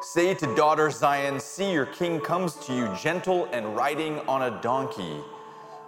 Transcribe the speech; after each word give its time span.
Say 0.00 0.32
to 0.34 0.54
daughter 0.54 0.90
Zion, 0.92 1.40
See, 1.40 1.72
your 1.72 1.86
king 1.86 2.20
comes 2.20 2.54
to 2.66 2.72
you, 2.72 2.88
gentle 3.02 3.46
and 3.52 3.74
riding 3.74 4.20
on 4.28 4.42
a 4.42 4.62
donkey, 4.62 5.16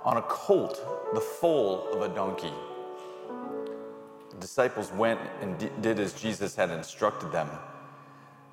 on 0.04 0.16
a 0.16 0.22
colt, 0.22 0.84
the 1.14 1.20
foal 1.20 1.86
of 1.92 2.02
a 2.02 2.12
donkey. 2.12 2.52
The 4.30 4.36
disciples 4.40 4.92
went 4.92 5.20
and 5.40 5.56
d- 5.58 5.70
did 5.80 6.00
as 6.00 6.12
Jesus 6.12 6.56
had 6.56 6.70
instructed 6.70 7.30
them. 7.30 7.48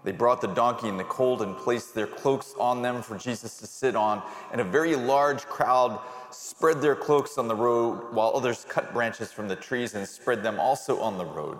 They 0.04 0.12
brought 0.12 0.42
the 0.42 0.48
donkey 0.48 0.90
and 0.90 1.00
the 1.00 1.04
colt 1.06 1.42
and 1.42 1.58
placed 1.58 1.96
their 1.96 2.08
cloaks 2.08 2.54
on 2.60 2.84
them 2.84 3.02
for 3.02 3.18
Jesus 3.18 3.58
to 3.58 3.66
sit 3.66 3.96
on, 3.96 4.22
and 4.52 4.62
a 4.62 4.64
very 4.64 4.96
large 4.96 5.48
crowd 5.48 6.00
spread 6.30 6.82
their 6.82 6.96
cloaks 6.96 7.40
on 7.40 7.48
the 7.48 7.56
road, 7.56 8.14
while 8.14 8.32
others 8.36 8.64
cut 8.70 8.94
branches 8.94 9.32
from 9.32 9.48
the 9.48 9.56
trees 9.56 9.96
and 9.96 10.08
spread 10.08 10.44
them 10.44 10.60
also 10.60 11.00
on 11.00 11.18
the 11.18 11.26
road. 11.26 11.60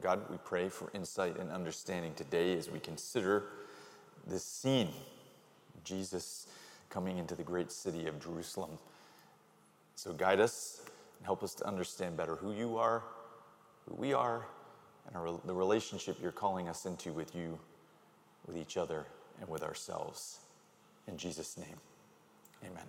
God, 0.00 0.22
we 0.30 0.36
pray 0.44 0.68
for 0.68 0.90
insight 0.92 1.38
and 1.38 1.50
understanding 1.50 2.12
today 2.14 2.56
as 2.56 2.70
we 2.70 2.78
consider 2.78 3.44
this 4.26 4.44
scene 4.44 4.90
Jesus 5.84 6.46
coming 6.90 7.16
into 7.18 7.34
the 7.34 7.42
great 7.42 7.72
city 7.72 8.06
of 8.06 8.22
Jerusalem. 8.22 8.78
So 9.94 10.12
guide 10.12 10.40
us 10.40 10.82
and 11.18 11.24
help 11.24 11.42
us 11.42 11.54
to 11.54 11.66
understand 11.66 12.16
better 12.16 12.34
who 12.34 12.52
you 12.52 12.76
are, 12.76 13.02
who 13.88 13.94
we 13.94 14.12
are, 14.12 14.46
and 15.06 15.16
our, 15.16 15.40
the 15.44 15.54
relationship 15.54 16.18
you're 16.20 16.32
calling 16.32 16.68
us 16.68 16.84
into 16.84 17.12
with 17.12 17.34
you, 17.34 17.58
with 18.46 18.56
each 18.56 18.76
other, 18.76 19.06
and 19.40 19.48
with 19.48 19.62
ourselves. 19.62 20.40
In 21.08 21.16
Jesus' 21.16 21.56
name, 21.56 21.76
amen. 22.64 22.84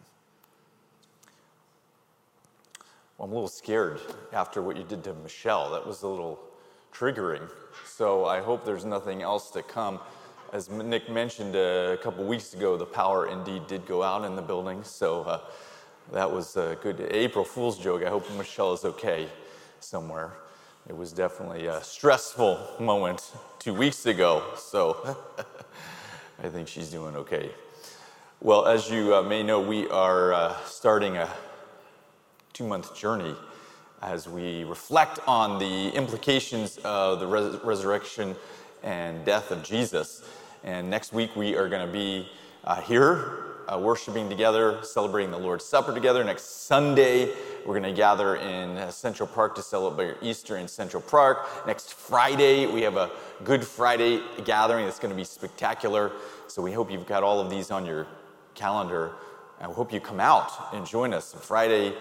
Well, 3.18 3.26
I'm 3.26 3.32
a 3.32 3.36
little 3.36 3.48
scared 3.48 4.02
after 4.34 4.62
what 4.62 4.76
you 4.76 4.84
did 4.84 5.04
to 5.06 5.14
Michelle. 5.14 5.72
That 5.72 5.88
was 5.88 6.04
a 6.04 6.08
little 6.08 6.40
triggering. 6.98 7.48
So 7.86 8.26
I 8.26 8.42
hope 8.42 8.66
there's 8.66 8.86
nothing 8.86 9.22
else 9.22 9.52
to 9.52 9.62
come. 9.62 10.00
As 10.54 10.70
Nick 10.70 11.10
mentioned 11.10 11.56
a 11.56 11.98
couple 12.02 12.24
weeks 12.24 12.54
ago, 12.54 12.78
the 12.78 12.86
power 12.86 13.28
indeed 13.28 13.68
did 13.68 13.86
go 13.86 14.02
out 14.02 14.24
in 14.26 14.36
the 14.36 14.42
building. 14.42 14.84
So 14.84 15.22
uh, 15.24 15.42
that 16.12 16.32
was 16.32 16.56
a 16.58 16.78
good 16.82 17.08
April 17.12 17.46
Fool's 17.46 17.78
joke. 17.78 18.04
I 18.04 18.10
hope 18.10 18.26
Michelle 18.36 18.74
is 18.74 18.86
okay 18.86 19.28
somewhere. 19.80 20.34
It 20.88 20.96
was 20.96 21.12
definitely 21.12 21.68
a 21.68 21.84
stressful 21.84 22.78
moment 22.80 23.32
two 23.60 23.74
weeks 23.74 24.06
ago. 24.06 24.42
So 24.56 25.18
I 26.44 26.48
think 26.50 26.68
she's 26.68 26.90
doing 26.90 27.16
okay. 27.18 27.52
Well, 28.42 28.66
as 28.66 28.90
you 28.90 29.16
uh, 29.16 29.22
may 29.22 29.44
know, 29.44 29.60
we 29.60 29.88
are 29.90 30.34
uh, 30.34 30.56
starting 30.66 31.18
a 31.18 31.30
two 32.54 32.66
month 32.66 32.96
journey 32.96 33.36
as 34.02 34.28
we 34.28 34.64
reflect 34.64 35.20
on 35.28 35.60
the 35.60 35.90
implications 35.90 36.78
of 36.84 37.20
the 37.20 37.28
res- 37.28 37.60
resurrection 37.64 38.36
and 38.84 39.26
death 39.26 39.52
of 39.52 39.64
Jesus. 39.64 40.24
And 40.64 40.90
next 40.90 41.14
week 41.14 41.36
we 41.36 41.56
are 41.56 41.68
going 41.68 41.86
to 41.86 41.92
be 41.92 42.30
uh, 42.64 42.82
here 42.82 43.44
uh, 43.68 43.78
worshiping 43.78 44.30
together, 44.30 44.80
celebrating 44.84 45.32
the 45.32 45.38
Lord's 45.38 45.66
Supper 45.66 45.94
together. 45.94 46.24
Next 46.24 46.66
Sunday, 46.68 47.34
we're 47.66 47.78
going 47.78 47.84
to 47.84 47.92
gather 47.92 48.38
in 48.38 48.78
uh, 48.78 48.92
Central 48.92 49.28
Park 49.28 49.56
to 49.56 49.62
celebrate 49.62 50.16
Easter 50.22 50.58
in 50.58 50.68
Central 50.68 51.02
Park. 51.02 51.68
Next 51.68 51.94
Friday, 51.94 52.66
we 52.66 52.82
have 52.82 52.96
a 52.96 53.12
Good 53.44 53.66
Friday 53.66 54.22
gathering 54.46 54.86
that's 54.86 55.00
going 55.00 55.12
to 55.12 55.18
be 55.18 55.26
spectacular. 55.26 56.12
So 56.48 56.62
we 56.62 56.72
hope 56.72 56.90
you've 56.90 57.08
got 57.08 57.24
all 57.24 57.40
of 57.40 57.50
these 57.50 57.72
on 57.72 57.86
your 57.86 58.08
calendar. 58.56 59.12
I 59.60 59.66
hope 59.66 59.92
you 59.92 60.00
come 60.00 60.20
out 60.20 60.52
and 60.74 60.86
join 60.86 61.14
us 61.14 61.34
on 61.34 61.42
Friday 61.42 61.94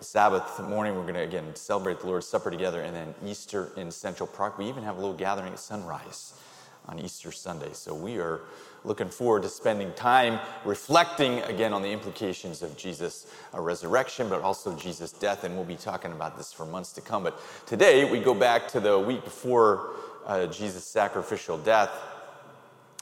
Sabbath 0.00 0.58
morning, 0.60 0.94
we're 0.94 1.02
going 1.02 1.14
to 1.14 1.20
again 1.20 1.54
celebrate 1.54 2.00
the 2.00 2.06
Lord's 2.06 2.26
Supper 2.26 2.50
together, 2.50 2.80
and 2.80 2.96
then 2.96 3.14
Easter 3.24 3.70
in 3.76 3.90
Central 3.90 4.26
Park. 4.26 4.56
We 4.56 4.66
even 4.66 4.82
have 4.82 4.96
a 4.96 5.00
little 5.00 5.14
gathering 5.14 5.52
at 5.52 5.58
sunrise 5.58 6.32
on 6.86 6.98
Easter 6.98 7.30
Sunday. 7.30 7.68
So 7.74 7.94
we 7.94 8.16
are 8.16 8.40
looking 8.82 9.10
forward 9.10 9.42
to 9.42 9.50
spending 9.50 9.92
time 9.92 10.40
reflecting 10.64 11.40
again 11.40 11.74
on 11.74 11.82
the 11.82 11.90
implications 11.90 12.62
of 12.62 12.78
Jesus' 12.78 13.26
uh, 13.54 13.60
resurrection, 13.60 14.30
but 14.30 14.40
also 14.40 14.74
Jesus' 14.74 15.12
death. 15.12 15.44
And 15.44 15.54
we'll 15.54 15.64
be 15.64 15.76
talking 15.76 16.12
about 16.12 16.38
this 16.38 16.50
for 16.50 16.64
months 16.64 16.92
to 16.92 17.02
come. 17.02 17.22
But 17.22 17.38
today 17.66 18.10
we 18.10 18.20
go 18.20 18.32
back 18.32 18.68
to 18.68 18.80
the 18.80 18.98
week 18.98 19.22
before 19.22 19.90
uh, 20.26 20.46
Jesus' 20.46 20.84
sacrificial 20.84 21.58
death, 21.58 21.90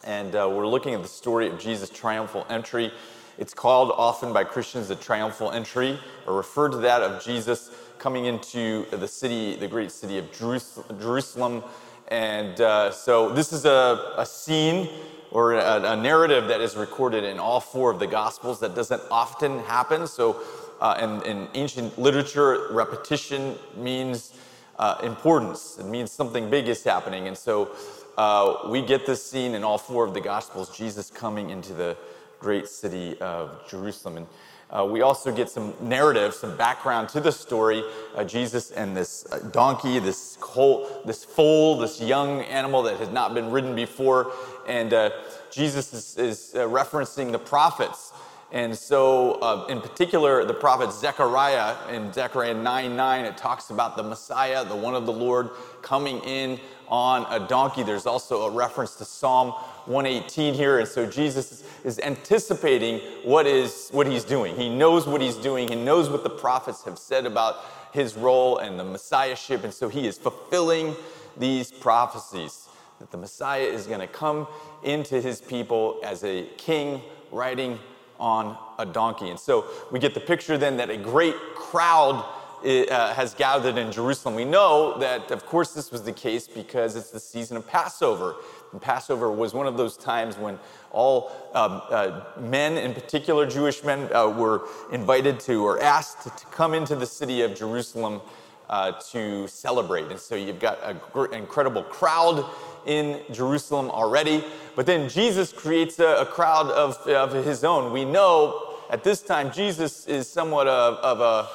and 0.03 0.34
uh, 0.34 0.48
we're 0.50 0.66
looking 0.66 0.94
at 0.94 1.03
the 1.03 1.08
story 1.08 1.48
of 1.48 1.60
Jesus' 1.60 1.91
triumphal 1.91 2.44
entry 2.50 2.92
it's 3.38 3.54
called 3.54 3.93
often 3.97 4.32
by 4.32 4.44
Christians 4.44 4.88
the 4.88 4.97
triumphal 4.97 5.53
entry, 5.53 5.99
or 6.26 6.37
referred 6.37 6.72
to 6.72 6.78
that 6.78 7.03
of 7.03 7.22
Jesus 7.22 7.71
coming 7.99 8.26
into 8.26 8.84
the 8.91 9.09
city, 9.09 9.56
the 9.56 9.69
great 9.69 9.93
city 9.93 10.19
of 10.19 10.31
Jerusalem. 10.32 11.62
And 12.09 12.60
uh, 12.60 12.91
so 12.91 13.32
this 13.32 13.53
is 13.53 13.65
a, 13.65 14.15
a 14.16 14.26
scene 14.26 14.88
or 15.31 15.54
a, 15.54 15.93
a, 15.93 15.97
narrative 15.97 16.49
that 16.49 16.60
is 16.60 16.75
recorded 16.75 17.22
in 17.22 17.38
all 17.38 17.60
four 17.60 17.91
of 17.91 17.99
the 17.99 18.06
Gospels 18.06 18.60
that 18.60 18.75
doesn't 18.75 19.03
often 19.10 19.59
happen. 19.60 20.06
So 20.06 20.41
uh, 20.81 20.99
in, 21.00 21.31
in, 21.31 21.49
ancient 21.55 21.99
literature, 21.99 22.69
repetition 22.70 23.56
means 23.76 24.32
uh, 24.78 24.99
importance, 25.03 25.76
it 25.78 25.87
means 25.87 26.10
something 26.10 26.49
big 26.49 26.66
is 26.66 26.82
happening. 26.82 27.28
And 27.28 27.37
so 27.37 27.70
uh, 28.16 28.69
we 28.69 28.81
get 28.81 29.05
this 29.05 29.22
scene 29.22 29.55
in 29.55 29.62
all 29.62 29.76
four 29.76 30.05
of 30.05 30.15
the 30.15 30.20
Gospels 30.20 30.75
Jesus 30.75 31.10
coming 31.10 31.50
into 31.50 31.75
the 31.75 31.97
great 32.38 32.69
city 32.69 33.19
of 33.21 33.69
Jerusalem. 33.69 34.19
And 34.19 34.26
uh, 34.71 34.84
we 34.84 35.00
also 35.00 35.34
get 35.34 35.49
some 35.49 35.72
narrative, 35.81 36.34
some 36.34 36.56
background 36.56 37.09
to 37.10 37.21
the 37.21 37.32
story. 37.32 37.82
Uh, 38.15 38.25
Jesus 38.25 38.71
and 38.71 38.97
this 38.97 39.26
uh, 39.32 39.38
donkey, 39.50 39.99
this 39.99 40.37
colt, 40.41 41.06
this 41.06 41.25
foal, 41.25 41.78
this 41.78 42.00
young 42.00 42.43
animal 42.43 42.82
that 42.82 42.99
has 42.99 43.09
not 43.09 43.32
been 43.32 43.50
ridden 43.50 43.75
before. 43.75 44.32
And 44.66 44.93
uh, 44.93 45.10
Jesus 45.50 45.94
is, 45.94 46.19
is 46.19 46.54
uh, 46.54 46.69
referencing 46.69 47.32
the 47.32 47.38
prophets. 47.38 48.12
And 48.50 48.76
so, 48.76 49.34
uh, 49.34 49.66
in 49.69 49.81
particular, 49.81 50.44
the 50.44 50.54
prophet 50.54 50.91
Zechariah, 50.92 51.76
in 51.91 52.12
Zechariah 52.12 52.54
9 52.54 52.97
9, 52.97 53.25
it 53.26 53.36
talks 53.36 53.69
about 53.69 53.96
the 53.96 54.02
Messiah, 54.02 54.64
the 54.64 54.75
one 54.75 54.94
of 54.94 55.05
the 55.05 55.12
Lord, 55.12 55.50
coming 55.82 56.20
in 56.20 56.58
on 56.88 57.26
a 57.31 57.46
donkey. 57.46 57.82
There's 57.82 58.06
also 58.06 58.46
a 58.46 58.50
reference 58.50 58.94
to 58.96 59.05
Psalm 59.05 59.50
118 59.84 60.55
here. 60.55 60.78
And 60.78 60.88
so 60.88 61.05
Jesus 61.05 61.62
is 61.84 61.99
anticipating 61.99 63.00
what 63.23 63.46
is 63.46 63.90
what 63.90 64.06
he's 64.06 64.25
doing. 64.25 64.56
He 64.56 64.70
knows 64.70 65.06
what 65.06 65.20
he's 65.20 65.37
doing. 65.37 65.69
He 65.69 65.76
knows 65.76 66.08
what 66.08 66.23
the 66.23 66.31
prophets 66.31 66.84
have 66.84 66.99
said 66.99 67.26
about 67.26 67.56
his 67.93 68.17
role 68.17 68.58
and 68.58 68.78
the 68.78 68.84
messiahship. 68.84 69.64
And 69.64 69.75
so 69.75 69.88
he 69.88 70.06
is 70.06 70.17
fulfilling 70.17 70.96
these 71.37 71.70
prophecies 71.70 72.69
that 72.99 73.11
the 73.11 73.19
Messiah 73.19 73.62
is 73.62 73.87
going 73.87 74.00
to 74.00 74.06
come 74.06 74.46
into 74.82 75.20
his 75.20 75.40
people 75.40 76.00
as 76.02 76.25
a 76.25 76.44
king 76.56 77.02
riding 77.31 77.78
on 78.19 78.56
a 78.79 78.87
donkey. 78.87 79.31
And 79.31 79.38
so 79.38 79.67
we 79.91 79.99
get 79.99 80.15
the 80.15 80.20
picture 80.20 80.59
then 80.59 80.76
that 80.79 80.91
a 80.91 80.97
great 80.97 81.37
crowd 81.55 82.25
uh, 82.65 83.15
has 83.15 83.35
gathered 83.35 83.79
in 83.79 83.93
Jerusalem. 83.93 84.35
We 84.35 84.44
know 84.44 84.99
that, 84.99 85.31
of 85.31 85.47
course, 85.47 85.75
this 85.75 85.93
was 85.93 86.03
the 86.03 86.12
case 86.12 86.49
because 86.49 86.97
it's 86.97 87.11
the 87.11 87.20
season 87.20 87.56
of 87.56 87.67
Passover. 87.67 88.37
And 88.73 88.82
Passover 88.82 89.31
was 89.31 89.55
one 89.55 89.67
of 89.67 89.76
those 89.76 89.97
times 89.97 90.37
when 90.37 90.59
all 90.91 91.31
um, 91.55 91.82
uh, 91.88 92.23
men, 92.41 92.76
in 92.76 92.94
particular 92.94 93.47
Jewish 93.47 93.85
men, 93.85 94.12
uh, 94.12 94.29
were 94.29 94.62
invited 94.93 95.38
to 95.41 95.64
or 95.64 95.81
asked 95.81 96.25
to 96.25 96.47
come 96.47 96.75
into 96.75 96.97
the 96.97 97.06
city 97.06 97.43
of 97.43 97.55
Jerusalem 97.55 98.21
uh, 98.69 98.93
to 99.12 99.47
celebrate. 99.49 100.11
And 100.11 100.19
so 100.19 100.35
you've 100.35 100.61
got 100.61 100.79
an 100.82 101.00
gr- 101.12 101.26
incredible 101.26 101.82
crowd 101.85 102.44
in 102.86 103.20
Jerusalem 103.32 103.90
already. 103.90 104.44
But 104.76 104.86
then 104.86 105.08
Jesus 105.08 105.52
creates 105.52 105.98
a, 105.98 106.16
a 106.16 106.26
crowd 106.26 106.70
of, 106.70 106.96
of 107.06 107.44
his 107.44 107.64
own. 107.64 107.92
We 107.92 108.04
know 108.04 108.76
at 108.90 109.04
this 109.04 109.22
time 109.22 109.52
Jesus 109.52 110.06
is 110.06 110.28
somewhat 110.28 110.69
of, 110.69 110.94
of 110.96 111.20
a 111.20 111.48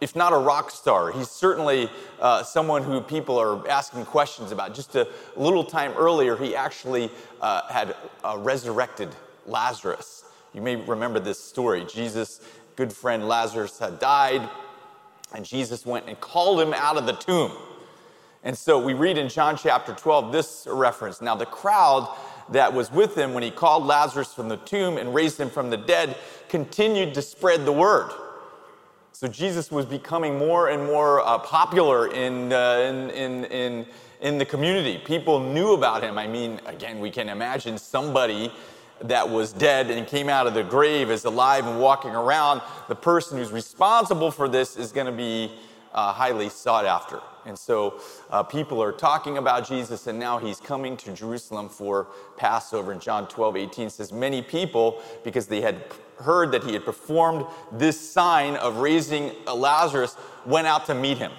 if 0.00 0.14
not 0.14 0.32
a 0.32 0.38
rock 0.38 0.70
star, 0.70 1.10
he's 1.10 1.28
certainly 1.28 1.90
uh, 2.20 2.42
someone 2.42 2.82
who 2.82 3.00
people 3.00 3.36
are 3.38 3.68
asking 3.68 4.04
questions 4.04 4.52
about. 4.52 4.74
Just 4.74 4.94
a 4.94 5.08
little 5.36 5.64
time 5.64 5.92
earlier, 5.96 6.36
he 6.36 6.54
actually 6.54 7.10
uh, 7.40 7.66
had 7.68 7.96
uh, 8.22 8.36
resurrected 8.38 9.08
Lazarus. 9.46 10.24
You 10.54 10.62
may 10.62 10.76
remember 10.76 11.18
this 11.18 11.40
story. 11.40 11.84
Jesus' 11.84 12.40
good 12.76 12.92
friend 12.92 13.26
Lazarus 13.26 13.78
had 13.78 13.98
died, 13.98 14.48
and 15.34 15.44
Jesus 15.44 15.84
went 15.84 16.06
and 16.06 16.18
called 16.20 16.60
him 16.60 16.72
out 16.74 16.96
of 16.96 17.06
the 17.06 17.14
tomb. 17.14 17.52
And 18.44 18.56
so 18.56 18.78
we 18.78 18.94
read 18.94 19.18
in 19.18 19.28
John 19.28 19.56
chapter 19.56 19.92
12 19.92 20.32
this 20.32 20.66
reference. 20.70 21.20
Now, 21.20 21.34
the 21.34 21.46
crowd 21.46 22.08
that 22.50 22.72
was 22.72 22.90
with 22.90 23.16
him 23.16 23.34
when 23.34 23.42
he 23.42 23.50
called 23.50 23.84
Lazarus 23.84 24.32
from 24.32 24.48
the 24.48 24.56
tomb 24.58 24.96
and 24.96 25.14
raised 25.14 25.38
him 25.38 25.50
from 25.50 25.70
the 25.70 25.76
dead 25.76 26.16
continued 26.48 27.14
to 27.14 27.22
spread 27.22 27.64
the 27.64 27.72
word. 27.72 28.10
So 29.12 29.26
Jesus 29.26 29.70
was 29.70 29.84
becoming 29.84 30.38
more 30.38 30.68
and 30.68 30.86
more 30.86 31.20
uh, 31.26 31.38
popular 31.38 32.12
in, 32.12 32.52
uh, 32.52 32.76
in, 32.78 33.10
in, 33.10 33.44
in, 33.46 33.86
in 34.20 34.38
the 34.38 34.44
community. 34.44 34.98
People 35.04 35.40
knew 35.40 35.72
about 35.72 36.02
him. 36.02 36.16
I 36.16 36.28
mean, 36.28 36.60
again, 36.66 37.00
we 37.00 37.10
can 37.10 37.28
imagine 37.28 37.78
somebody 37.78 38.52
that 39.02 39.28
was 39.28 39.52
dead 39.52 39.90
and 39.90 40.06
came 40.06 40.28
out 40.28 40.46
of 40.46 40.54
the 40.54 40.62
grave 40.62 41.10
is 41.10 41.24
alive 41.24 41.66
and 41.66 41.80
walking 41.80 42.12
around. 42.12 42.62
The 42.88 42.94
person 42.94 43.38
who's 43.38 43.52
responsible 43.52 44.30
for 44.30 44.48
this 44.48 44.76
is 44.76 44.92
going 44.92 45.06
to 45.06 45.12
be 45.12 45.52
uh, 45.92 46.12
highly 46.12 46.48
sought 46.48 46.84
after. 46.84 47.20
And 47.48 47.58
so 47.58 48.00
uh, 48.30 48.42
people 48.42 48.82
are 48.82 48.92
talking 48.92 49.38
about 49.38 49.66
Jesus, 49.66 50.06
and 50.06 50.18
now 50.18 50.38
he's 50.38 50.60
coming 50.60 50.98
to 50.98 51.12
Jerusalem 51.14 51.70
for 51.70 52.08
Passover. 52.36 52.92
And 52.92 53.00
John 53.00 53.26
12, 53.26 53.56
18 53.56 53.90
says, 53.90 54.12
Many 54.12 54.42
people, 54.42 55.02
because 55.24 55.46
they 55.46 55.62
had 55.62 55.82
heard 56.18 56.52
that 56.52 56.62
he 56.62 56.74
had 56.74 56.84
performed 56.84 57.46
this 57.72 57.98
sign 57.98 58.56
of 58.56 58.76
raising 58.76 59.32
Lazarus, 59.46 60.16
went 60.44 60.66
out 60.66 60.84
to 60.86 60.94
meet 60.94 61.16
him. 61.16 61.32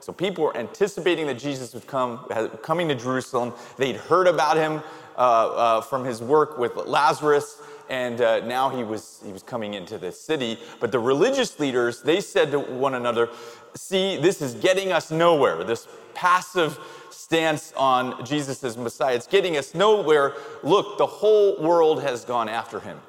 So 0.00 0.12
people 0.12 0.44
were 0.44 0.56
anticipating 0.56 1.26
that 1.26 1.38
Jesus 1.38 1.74
would 1.74 1.86
come, 1.86 2.26
coming 2.62 2.88
to 2.88 2.94
Jerusalem. 2.94 3.52
They'd 3.76 3.96
heard 3.96 4.26
about 4.26 4.56
him 4.56 4.82
uh, 5.16 5.18
uh, 5.18 5.80
from 5.82 6.04
his 6.04 6.22
work 6.22 6.58
with 6.58 6.74
Lazarus, 6.76 7.62
and 7.88 8.20
uh, 8.20 8.40
now 8.46 8.70
he 8.70 8.82
was 8.82 9.20
he 9.24 9.32
was 9.32 9.42
coming 9.42 9.74
into 9.74 9.98
the 9.98 10.12
city. 10.12 10.58
But 10.80 10.92
the 10.92 10.98
religious 10.98 11.58
leaders 11.58 12.02
they 12.02 12.20
said 12.20 12.50
to 12.52 12.58
one 12.58 12.94
another, 12.94 13.28
"See, 13.74 14.16
this 14.16 14.40
is 14.42 14.54
getting 14.54 14.92
us 14.92 15.10
nowhere. 15.10 15.64
This 15.64 15.88
passive." 16.14 16.78
stance 17.24 17.72
on 17.76 18.24
Jesus 18.26 18.62
as 18.64 18.76
Messiah. 18.76 19.14
It's 19.14 19.26
getting 19.26 19.56
us 19.56 19.74
nowhere. 19.74 20.34
Look, 20.62 20.98
the 20.98 21.06
whole 21.06 21.60
world 21.60 22.02
has 22.02 22.24
gone 22.24 22.50
after 22.50 22.80
him. 22.80 23.00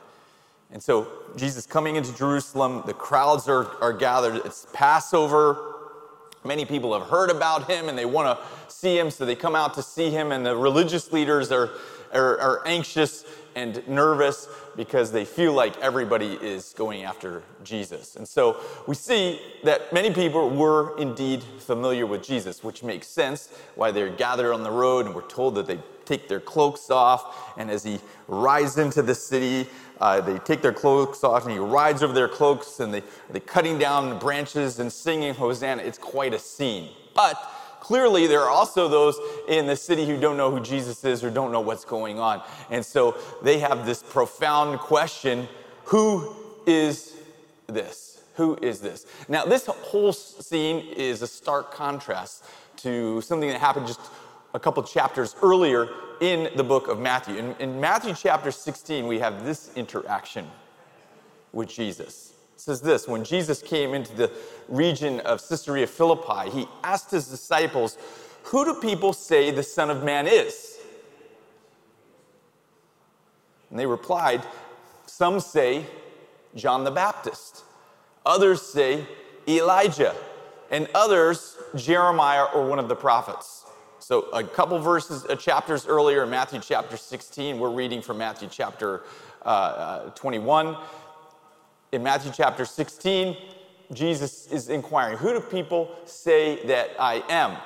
And 0.72 0.82
so 0.82 1.08
Jesus 1.36 1.66
coming 1.66 1.96
into 1.96 2.16
Jerusalem, 2.16 2.84
the 2.86 2.94
crowds 2.94 3.48
are, 3.50 3.68
are 3.82 3.94
gathered. 3.94 4.38
It's 4.46 4.68
Passover. 4.74 5.74
Many 6.44 6.66
people 6.66 6.98
have 6.98 7.10
heard 7.10 7.30
about 7.30 7.70
him 7.70 7.90
and 7.90 7.98
they 7.98 8.06
want 8.06 8.40
to 8.40 8.74
see 8.74 8.98
him, 8.98 9.10
so 9.12 9.26
they 9.26 9.36
come 9.36 9.56
out 9.56 9.74
to 9.76 9.84
see 9.84 10.10
him. 10.10 10.32
And 10.32 10.46
the 10.46 10.56
religious 10.56 11.12
leaders 11.12 11.52
are, 11.52 11.72
are, 12.14 12.40
are 12.40 12.68
anxious 12.68 13.26
and 13.56 13.88
nervous 13.88 14.48
because 14.76 15.12
they 15.12 15.26
feel 15.26 15.54
like 15.54 15.78
everybody 15.82 16.34
is 16.34 16.74
going 16.78 17.04
after 17.04 17.42
Jesus. 17.64 18.16
And 18.16 18.28
so 18.28 18.60
we 18.86 18.96
see 18.96 19.42
that 19.64 19.92
many 19.94 20.14
people 20.14 20.50
were 20.50 20.98
indeed 20.98 21.44
familiar 21.44 22.06
with 22.06 22.24
Jesus, 22.24 22.64
which 22.64 22.84
makes 22.84 23.08
sense 23.08 23.50
why 23.76 23.92
they're 23.92 24.10
gathered 24.10 24.54
on 24.54 24.64
the 24.64 24.72
road 24.72 25.06
and 25.06 25.16
we're 25.16 25.22
told 25.28 25.56
that 25.56 25.68
they 25.68 25.80
take 26.04 26.28
their 26.28 26.40
cloaks 26.40 26.92
off. 26.92 27.54
And 27.58 27.72
as 27.72 27.84
he 27.84 28.00
rides 28.28 28.78
into 28.78 29.02
the 29.02 29.16
city, 29.16 29.70
uh, 30.00 30.22
they 30.22 30.38
take 30.40 30.62
their 30.62 30.74
cloaks 30.74 31.24
off 31.24 31.44
and 31.44 31.52
he 31.52 31.60
rides 31.60 32.04
over 32.04 32.14
their 32.14 32.28
cloaks 32.28 32.80
and 32.80 32.94
they, 32.94 33.04
they're 33.30 33.40
cutting 33.40 33.80
down 33.80 34.20
branches 34.20 34.80
and 34.80 34.92
singing 34.92 35.34
Hosanna. 35.34 35.82
It's 35.82 35.98
quite 35.98 36.34
a 36.34 36.40
scene. 36.40 36.90
But 37.14 37.38
clearly, 37.86 38.26
there 38.26 38.42
are 38.42 38.50
also 38.50 38.88
those 38.88 39.20
in 39.48 39.68
the 39.68 39.76
city 39.76 40.08
who 40.08 40.20
don't 40.20 40.38
know 40.38 40.50
who 40.50 40.60
Jesus 40.60 41.04
is 41.04 41.24
or 41.24 41.30
don't 41.30 41.52
know 41.52 41.62
what's 41.62 41.86
going 41.86 42.18
on. 42.18 42.42
And 42.72 42.84
so 42.84 43.16
they 43.44 43.60
have 43.60 43.86
this 43.86 44.02
profound 44.02 44.80
question 44.80 45.48
who 45.84 46.36
is 46.66 47.16
this? 47.68 48.24
Who 48.38 48.58
is 48.60 48.80
this? 48.80 49.06
Now, 49.30 49.46
this 49.46 49.68
whole 49.68 50.14
scene 50.14 50.84
is 50.96 51.22
a 51.22 51.28
stark 51.28 51.72
contrast 51.72 52.44
to 52.78 53.22
something 53.22 53.50
that 53.50 53.60
happened 53.60 53.86
just 53.86 54.02
a 54.56 54.60
couple 54.60 54.82
chapters 54.82 55.36
earlier 55.44 55.88
in 56.22 56.50
the 56.56 56.64
book 56.64 56.88
of 56.88 57.00
Matthew. 57.00 57.36
In, 57.36 57.56
in 57.60 57.80
Matthew 57.80 58.16
chapter 58.16 58.50
16, 58.50 59.06
we 59.06 59.20
have 59.20 59.46
this 59.46 59.70
interaction 59.76 60.48
with 61.54 61.70
Jesus. 61.70 62.35
Says 62.58 62.82
this 62.82 63.08
When 63.08 63.24
Jesus 63.24 63.62
came 63.62 63.94
into 63.94 64.14
the 64.16 64.32
region 64.68 65.20
of 65.22 65.42
Caesarea 65.48 65.88
Philippi, 65.88 66.50
he 66.50 66.68
asked 66.84 67.12
his 67.12 67.28
disciples, 67.28 67.98
Who 68.44 68.66
do 68.66 68.80
people 68.80 69.14
say 69.14 69.52
the 69.52 69.64
Son 69.64 69.90
of 69.90 70.04
Man 70.04 70.28
is? 70.28 70.78
And 73.70 73.80
they 73.80 73.86
replied, 73.86 74.42
Some 75.06 75.40
say 75.40 75.86
John 76.56 76.84
the 76.84 76.92
Baptist, 76.92 77.64
others 78.26 78.62
say 78.62 79.06
Elijah, 79.48 80.16
and 80.72 80.88
others 80.96 81.58
Jeremiah 81.76 82.46
or 82.54 82.68
one 82.68 82.80
of 82.80 82.88
the 82.88 82.96
prophets. 82.96 83.66
So, 84.00 84.24
a 84.34 84.44
couple 84.44 84.78
verses, 84.80 85.26
uh, 85.26 85.36
chapters 85.36 85.88
earlier 85.88 86.24
in 86.24 86.30
Matthew 86.30 86.60
chapter 86.60 86.96
16, 86.96 87.58
we're 87.58 87.72
reading 87.72 88.02
from 88.02 88.20
Matthew 88.20 88.48
chapter 88.52 89.02
uh, 89.44 89.48
uh, 89.48 90.10
21. 90.12 90.78
In 91.92 92.04
Matthew 92.04 92.32
chapter 92.36 92.66
16, 92.66 93.38
Jesus 93.94 94.48
is 94.52 94.70
inquiring, 94.70 95.18
Who 95.18 95.34
do 95.34 95.40
people 95.40 95.96
say 96.06 96.66
that 96.66 96.92
I 97.00 97.24
am? 97.30 97.58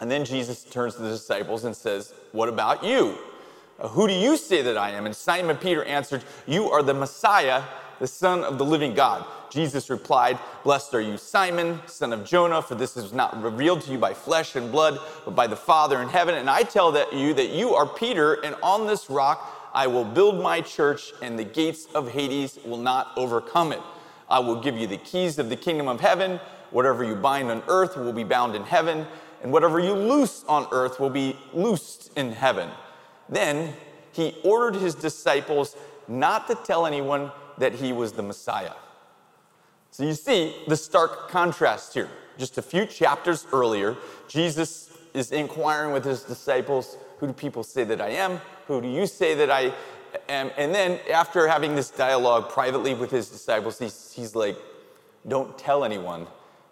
And 0.00 0.10
then 0.10 0.24
Jesus 0.24 0.64
turns 0.64 0.94
to 0.94 1.02
the 1.02 1.10
disciples 1.10 1.64
and 1.64 1.76
says, 1.76 2.14
What 2.32 2.48
about 2.48 2.84
you? 2.84 3.18
Uh, 3.78 3.88
who 3.88 4.08
do 4.08 4.14
you 4.14 4.36
say 4.36 4.62
that 4.62 4.76
I 4.76 4.90
am? 4.90 5.06
And 5.06 5.14
Simon 5.14 5.56
Peter 5.56 5.84
answered, 5.84 6.24
You 6.46 6.70
are 6.70 6.82
the 6.82 6.94
Messiah, 6.94 7.62
the 8.00 8.06
Son 8.06 8.44
of 8.44 8.58
the 8.58 8.64
living 8.64 8.94
God. 8.94 9.24
Jesus 9.50 9.90
replied, 9.90 10.38
Blessed 10.62 10.94
are 10.94 11.00
you, 11.00 11.16
Simon, 11.16 11.80
son 11.86 12.12
of 12.12 12.24
Jonah, 12.24 12.62
for 12.62 12.74
this 12.74 12.96
is 12.96 13.12
not 13.12 13.40
revealed 13.42 13.80
to 13.82 13.92
you 13.92 13.98
by 13.98 14.14
flesh 14.14 14.56
and 14.56 14.70
blood, 14.70 15.00
but 15.24 15.34
by 15.34 15.46
the 15.46 15.56
Father 15.56 16.02
in 16.02 16.08
heaven. 16.08 16.34
And 16.34 16.50
I 16.50 16.62
tell 16.62 16.92
that 16.92 17.12
you 17.12 17.34
that 17.34 17.50
you 17.50 17.74
are 17.74 17.86
Peter, 17.86 18.34
and 18.34 18.54
on 18.62 18.86
this 18.86 19.08
rock 19.08 19.57
I 19.74 19.86
will 19.86 20.04
build 20.04 20.42
my 20.42 20.60
church, 20.60 21.12
and 21.22 21.38
the 21.38 21.44
gates 21.44 21.86
of 21.94 22.10
Hades 22.10 22.58
will 22.64 22.78
not 22.78 23.12
overcome 23.16 23.72
it. 23.72 23.80
I 24.28 24.40
will 24.40 24.60
give 24.60 24.76
you 24.76 24.86
the 24.86 24.96
keys 24.96 25.38
of 25.38 25.48
the 25.48 25.56
kingdom 25.56 25.88
of 25.88 26.00
heaven. 26.00 26.40
Whatever 26.70 27.04
you 27.04 27.14
bind 27.14 27.50
on 27.50 27.62
earth 27.68 27.96
will 27.96 28.12
be 28.12 28.24
bound 28.24 28.54
in 28.54 28.62
heaven, 28.64 29.06
and 29.42 29.52
whatever 29.52 29.80
you 29.80 29.92
loose 29.92 30.44
on 30.48 30.66
earth 30.72 31.00
will 31.00 31.10
be 31.10 31.36
loosed 31.52 32.10
in 32.16 32.32
heaven. 32.32 32.70
Then 33.28 33.74
he 34.12 34.36
ordered 34.44 34.80
his 34.80 34.94
disciples 34.94 35.76
not 36.08 36.46
to 36.48 36.54
tell 36.54 36.86
anyone 36.86 37.30
that 37.58 37.74
he 37.74 37.92
was 37.92 38.12
the 38.12 38.22
Messiah. 38.22 38.74
So 39.90 40.04
you 40.04 40.14
see 40.14 40.54
the 40.66 40.76
stark 40.76 41.28
contrast 41.28 41.94
here. 41.94 42.08
Just 42.38 42.58
a 42.58 42.62
few 42.62 42.86
chapters 42.86 43.46
earlier, 43.52 43.96
Jesus 44.28 44.90
is 45.14 45.32
inquiring 45.32 45.92
with 45.92 46.04
his 46.04 46.22
disciples 46.22 46.96
Who 47.18 47.26
do 47.26 47.32
people 47.32 47.62
say 47.62 47.84
that 47.84 48.00
I 48.00 48.10
am? 48.10 48.40
Who 48.66 48.80
do 48.80 48.88
you 48.88 49.06
say 49.06 49.34
that 49.34 49.50
I 49.50 49.72
am? 50.28 50.50
And 50.56 50.74
then, 50.74 51.00
after 51.12 51.48
having 51.48 51.74
this 51.74 51.90
dialogue 51.90 52.48
privately 52.50 52.94
with 52.94 53.10
his 53.10 53.28
disciples, 53.28 53.78
he's, 53.78 54.12
he's 54.12 54.34
like, 54.34 54.56
Don't 55.26 55.56
tell 55.58 55.84
anyone 55.84 56.26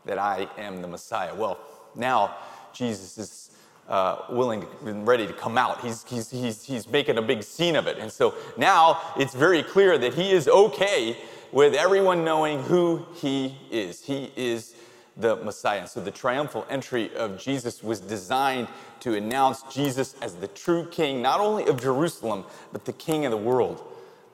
that 0.04 0.18
I 0.18 0.48
am 0.56 0.82
the 0.82 0.88
Messiah. 0.88 1.34
Well, 1.34 1.58
now 1.94 2.36
Jesus 2.72 3.18
is 3.18 3.50
uh, 3.88 4.22
willing 4.30 4.66
and 4.84 5.06
ready 5.06 5.26
to 5.26 5.32
come 5.32 5.58
out. 5.58 5.80
He's, 5.80 6.04
he's, 6.04 6.30
he's, 6.30 6.62
he's 6.62 6.88
making 6.88 7.18
a 7.18 7.22
big 7.22 7.42
scene 7.42 7.76
of 7.76 7.86
it. 7.86 7.98
And 7.98 8.10
so 8.10 8.34
now 8.56 9.00
it's 9.16 9.34
very 9.34 9.62
clear 9.62 9.98
that 9.98 10.14
he 10.14 10.32
is 10.32 10.48
okay 10.48 11.16
with 11.52 11.74
everyone 11.74 12.24
knowing 12.24 12.62
who 12.62 13.04
he 13.14 13.56
is. 13.70 14.02
He 14.02 14.32
is 14.36 14.74
the 15.16 15.36
Messiah. 15.36 15.86
So 15.86 16.00
the 16.00 16.10
triumphal 16.10 16.66
entry 16.68 17.14
of 17.16 17.38
Jesus 17.38 17.82
was 17.82 18.00
designed 18.00 18.68
to 19.00 19.14
announce 19.14 19.62
Jesus 19.72 20.14
as 20.20 20.34
the 20.34 20.48
true 20.48 20.86
king, 20.90 21.22
not 21.22 21.40
only 21.40 21.66
of 21.66 21.80
Jerusalem, 21.80 22.44
but 22.72 22.84
the 22.84 22.92
king 22.92 23.24
of 23.24 23.30
the 23.30 23.36
world. 23.36 23.82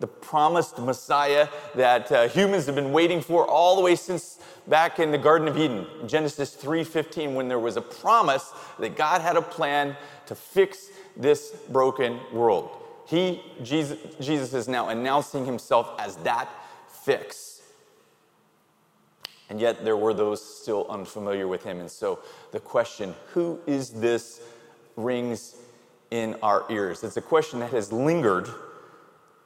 The 0.01 0.07
promised 0.09 0.79
Messiah 0.79 1.49
that 1.77 2.11
uh, 2.11 2.29
humans 2.29 2.67
have 2.67 2.75
been 2.75 2.93
waiting 2.93 3.21
for 3.21 3.47
all 3.47 3.77
the 3.77 3.83
way 3.83 3.95
since 3.95 4.41
back 4.67 4.99
in 4.99 5.13
the 5.13 5.19
Garden 5.19 5.47
of 5.47 5.57
Eden, 5.57 5.87
Genesis 6.07 6.57
3:15, 6.57 7.35
when 7.35 7.47
there 7.47 7.59
was 7.59 7.77
a 7.77 7.81
promise 7.81 8.53
that 8.81 8.97
God 8.97 9.21
had 9.21 9.37
a 9.37 9.43
plan 9.43 9.97
to 10.27 10.35
fix 10.35 10.89
this 11.17 11.51
broken 11.69 12.19
world. 12.33 12.71
He, 13.07 13.43
Jesus, 13.63 13.99
Jesus 14.21 14.55
is 14.55 14.69
now 14.69 14.89
announcing 14.89 15.45
himself 15.45 15.91
as 15.99 16.17
that 16.19 16.49
fix. 16.89 17.52
And 19.53 19.61
yet 19.61 19.85
there 19.85 19.99
were 19.99 20.15
those 20.15 20.43
still 20.43 20.87
unfamiliar 20.89 21.47
with 21.47 21.63
him. 21.63 21.79
And 21.81 21.91
so 21.91 22.21
the 22.53 22.59
question, 22.59 23.15
who 23.35 23.61
is 23.67 23.91
this, 23.91 24.41
rings 24.97 25.57
in 26.11 26.37
our 26.43 26.65
ears. 26.71 27.05
It's 27.05 27.19
a 27.19 27.21
question 27.21 27.61
that 27.61 27.71
has 27.73 27.93
lingered 27.93 28.49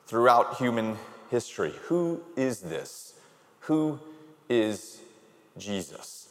throughout 0.07 0.59
human 0.59 0.97
history. 1.29 1.73
Who 1.87 2.23
is 2.37 2.61
this? 2.61 3.15
Who 3.63 3.99
is 4.49 5.01
Jesus? 5.59 6.29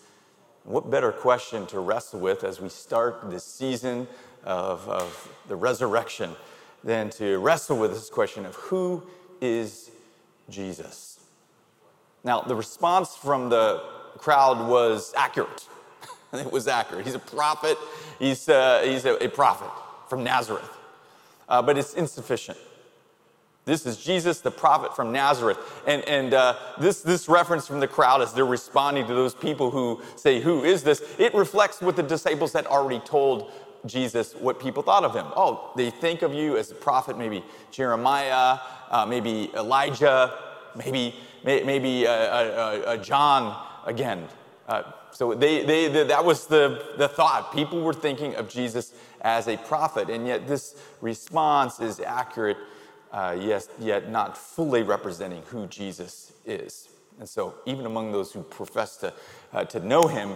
What 0.63 0.89
better 0.89 1.11
question 1.11 1.67
to 1.67 1.81
wrestle 1.81 2.21
with 2.21 2.45
as 2.45 2.61
we 2.61 2.69
start 2.69 3.29
this 3.29 3.43
season 3.43 4.07
of, 4.45 4.87
of 4.87 5.29
the 5.49 5.57
resurrection 5.57 6.31
than 6.81 7.09
to 7.09 7.39
wrestle 7.39 7.77
with 7.77 7.91
this 7.91 8.09
question 8.09 8.45
of 8.45 8.55
who 8.55 9.03
is 9.41 9.91
Jesus? 10.49 11.14
Now, 12.25 12.41
the 12.41 12.55
response 12.55 13.15
from 13.15 13.49
the 13.49 13.83
crowd 14.17 14.67
was 14.67 15.13
accurate. 15.15 15.69
it 16.33 16.51
was 16.51 16.67
accurate. 16.67 17.05
He's 17.05 17.13
a 17.13 17.19
prophet, 17.19 17.77
he's, 18.19 18.49
uh, 18.49 18.81
he's 18.83 19.05
a, 19.05 19.13
a, 19.23 19.29
prophet 19.29 19.69
from 20.09 20.23
Nazareth. 20.23 20.69
Uh, 21.47 21.61
but 21.61 21.77
it's 21.77 21.93
insufficient. 21.93 22.57
This 23.65 23.85
is 23.85 23.97
Jesus, 23.97 24.41
the 24.41 24.51
prophet 24.51 24.95
from 24.95 25.11
Nazareth. 25.11 25.59
And, 25.87 26.03
and 26.07 26.33
uh, 26.33 26.55
this, 26.79 27.01
this 27.01 27.29
reference 27.29 27.67
from 27.67 27.79
the 27.79 27.87
crowd 27.87 28.21
as 28.21 28.33
they're 28.33 28.45
responding 28.45 29.07
to 29.07 29.13
those 29.13 29.35
people 29.35 29.69
who 29.69 30.01
say, 30.15 30.41
Who 30.41 30.63
is 30.63 30.83
this? 30.83 31.03
It 31.19 31.33
reflects 31.35 31.81
what 31.81 31.95
the 31.95 32.03
disciples 32.03 32.53
had 32.53 32.65
already 32.65 32.99
told 32.99 33.51
Jesus 33.85 34.33
what 34.33 34.59
people 34.59 34.81
thought 34.81 35.03
of 35.03 35.15
him. 35.15 35.25
Oh, 35.35 35.71
they 35.75 35.91
think 35.91 36.23
of 36.23 36.33
you 36.33 36.57
as 36.57 36.71
a 36.71 36.75
prophet, 36.75 37.17
maybe 37.17 37.43
Jeremiah, 37.71 38.59
uh, 38.89 39.05
maybe 39.05 39.51
Elijah, 39.55 40.33
maybe, 40.75 41.15
maybe 41.45 42.07
uh, 42.07 42.11
uh, 42.11 42.13
uh, 42.13 42.97
John 42.97 43.55
again. 43.85 44.27
so 45.11 45.33
they, 45.33 45.63
they, 45.63 45.87
they, 45.87 46.03
that 46.05 46.25
was 46.25 46.47
the, 46.47 46.83
the 46.97 47.07
thought. 47.07 47.53
People 47.53 47.81
were 47.81 47.93
thinking 47.93 48.35
of 48.35 48.49
Jesus 48.49 48.93
as 49.21 49.47
a 49.47 49.57
prophet, 49.57 50.09
and 50.09 50.27
yet 50.27 50.47
this 50.47 50.75
response 51.01 51.79
is 51.79 51.99
accurate, 51.99 52.57
uh, 53.11 53.37
yes, 53.39 53.69
yet 53.79 54.09
not 54.09 54.37
fully 54.37 54.83
representing 54.83 55.41
who 55.43 55.67
Jesus 55.67 56.33
is. 56.45 56.89
And 57.19 57.29
so, 57.29 57.55
even 57.65 57.85
among 57.85 58.11
those 58.11 58.33
who 58.33 58.41
profess 58.41 58.97
to, 58.97 59.13
uh, 59.53 59.63
to 59.65 59.79
know 59.79 60.07
him, 60.07 60.35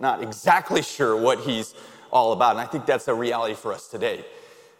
not 0.00 0.22
exactly 0.22 0.82
sure 0.82 1.20
what 1.20 1.40
he's 1.40 1.74
all 2.10 2.32
about. 2.32 2.52
And 2.52 2.60
I 2.60 2.66
think 2.66 2.86
that's 2.86 3.08
a 3.08 3.14
reality 3.14 3.54
for 3.54 3.72
us 3.72 3.88
today. 3.88 4.24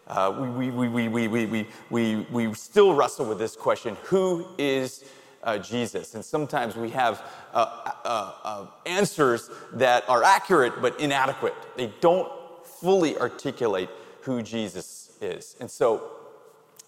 Uh, 0.07 0.47
we, 0.57 0.71
we, 0.71 0.87
we, 0.87 1.07
we, 1.07 1.27
we, 1.27 1.45
we, 1.45 1.67
we, 1.89 2.15
we 2.31 2.53
still 2.53 2.95
wrestle 2.95 3.25
with 3.25 3.37
this 3.37 3.55
question 3.55 3.97
who 4.03 4.47
is 4.57 5.03
uh, 5.47 5.57
Jesus? 5.57 6.13
And 6.13 6.23
sometimes 6.23 6.75
we 6.75 6.89
have 6.91 7.23
uh, 7.53 7.93
uh, 8.05 8.33
uh, 8.43 8.65
answers 8.85 9.49
that 9.73 10.07
are 10.09 10.23
accurate 10.23 10.81
but 10.81 10.99
inadequate. 10.99 11.55
They 11.77 11.91
don't 12.01 12.31
fully 12.63 13.17
articulate 13.17 13.89
who 14.21 14.43
Jesus 14.43 15.11
is. 15.21 15.55
And 15.59 15.71
so 15.71 16.11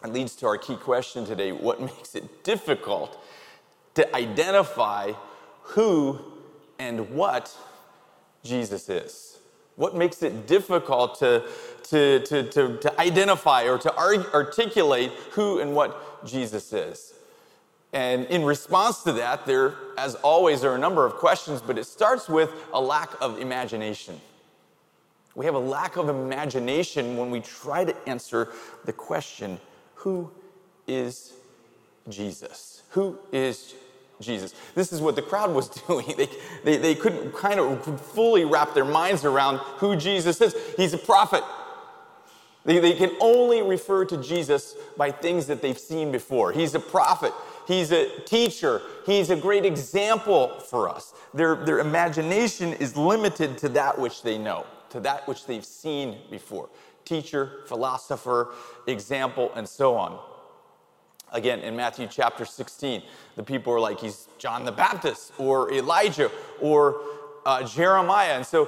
it 0.03 0.11
leads 0.11 0.35
to 0.37 0.47
our 0.47 0.57
key 0.57 0.75
question 0.75 1.25
today 1.25 1.51
what 1.51 1.81
makes 1.91 2.13
it 2.15 2.43
difficult 2.43 3.23
to 3.95 4.15
identify 4.15 5.13
who 5.61 6.19
and 6.77 7.09
what 7.11 7.55
Jesus 8.43 8.89
is? 8.89 9.37
What 9.75 9.95
makes 9.95 10.21
it 10.23 10.47
difficult 10.47 11.19
to, 11.19 11.43
to, 11.83 12.19
to, 12.19 12.43
to, 12.43 12.77
to 12.77 12.99
identify 12.99 13.63
or 13.63 13.77
to 13.77 13.97
articulate 13.97 15.11
who 15.31 15.59
and 15.59 15.73
what 15.73 16.25
Jesus 16.25 16.73
is? 16.73 17.13
And 17.91 18.25
in 18.25 18.43
response 18.43 19.03
to 19.03 19.13
that, 19.13 19.45
there, 19.45 19.73
as 19.97 20.15
always, 20.15 20.63
are 20.63 20.75
a 20.75 20.79
number 20.79 21.05
of 21.05 21.15
questions, 21.15 21.61
but 21.61 21.77
it 21.77 21.85
starts 21.85 22.29
with 22.29 22.51
a 22.71 22.79
lack 22.79 23.09
of 23.19 23.39
imagination. 23.39 24.19
We 25.35 25.45
have 25.45 25.55
a 25.55 25.59
lack 25.59 25.95
of 25.95 26.09
imagination 26.09 27.17
when 27.17 27.31
we 27.31 27.39
try 27.39 27.85
to 27.85 27.95
answer 28.09 28.51
the 28.85 28.93
question 28.93 29.59
who 29.95 30.31
is 30.87 31.33
Jesus? 32.07 32.83
Who 32.91 33.17
is 33.31 33.73
Jesus. 34.21 34.53
This 34.75 34.91
is 34.91 35.01
what 35.01 35.15
the 35.15 35.21
crowd 35.21 35.53
was 35.53 35.69
doing. 35.87 36.05
They, 36.17 36.27
they, 36.63 36.77
they 36.77 36.95
couldn't 36.95 37.33
kind 37.33 37.59
of 37.59 38.01
fully 38.01 38.45
wrap 38.45 38.73
their 38.73 38.85
minds 38.85 39.25
around 39.25 39.57
who 39.77 39.95
Jesus 39.95 40.41
is. 40.41 40.55
He's 40.75 40.93
a 40.93 40.97
prophet. 40.97 41.43
They, 42.65 42.79
they 42.79 42.93
can 42.93 43.11
only 43.21 43.61
refer 43.61 44.05
to 44.05 44.17
Jesus 44.17 44.75
by 44.97 45.11
things 45.11 45.47
that 45.47 45.61
they've 45.61 45.79
seen 45.79 46.11
before. 46.11 46.51
He's 46.51 46.75
a 46.75 46.79
prophet. 46.79 47.33
He's 47.69 47.91
a 47.91 48.09
teacher. 48.21 48.81
He's 49.05 49.29
a 49.29 49.35
great 49.35 49.63
example 49.63 50.59
for 50.59 50.89
us. 50.89 51.13
Their, 51.35 51.53
their 51.53 51.77
imagination 51.77 52.73
is 52.73 52.97
limited 52.97 53.59
to 53.59 53.69
that 53.69 53.99
which 53.99 54.23
they 54.23 54.39
know, 54.39 54.65
to 54.89 54.99
that 55.01 55.27
which 55.27 55.45
they've 55.45 55.63
seen 55.63 56.17
before. 56.31 56.67
Teacher, 57.05 57.61
philosopher, 57.67 58.55
example, 58.87 59.51
and 59.55 59.69
so 59.69 59.95
on. 59.95 60.17
Again, 61.31 61.59
in 61.59 61.75
Matthew 61.75 62.07
chapter 62.09 62.43
16, 62.43 63.03
the 63.35 63.43
people 63.43 63.71
are 63.71 63.79
like, 63.79 63.99
he's 63.99 64.27
John 64.39 64.65
the 64.65 64.71
Baptist 64.71 65.31
or 65.37 65.71
Elijah 65.71 66.31
or 66.59 66.99
uh, 67.45 67.61
Jeremiah. 67.67 68.33
And 68.33 68.45
so 68.47 68.67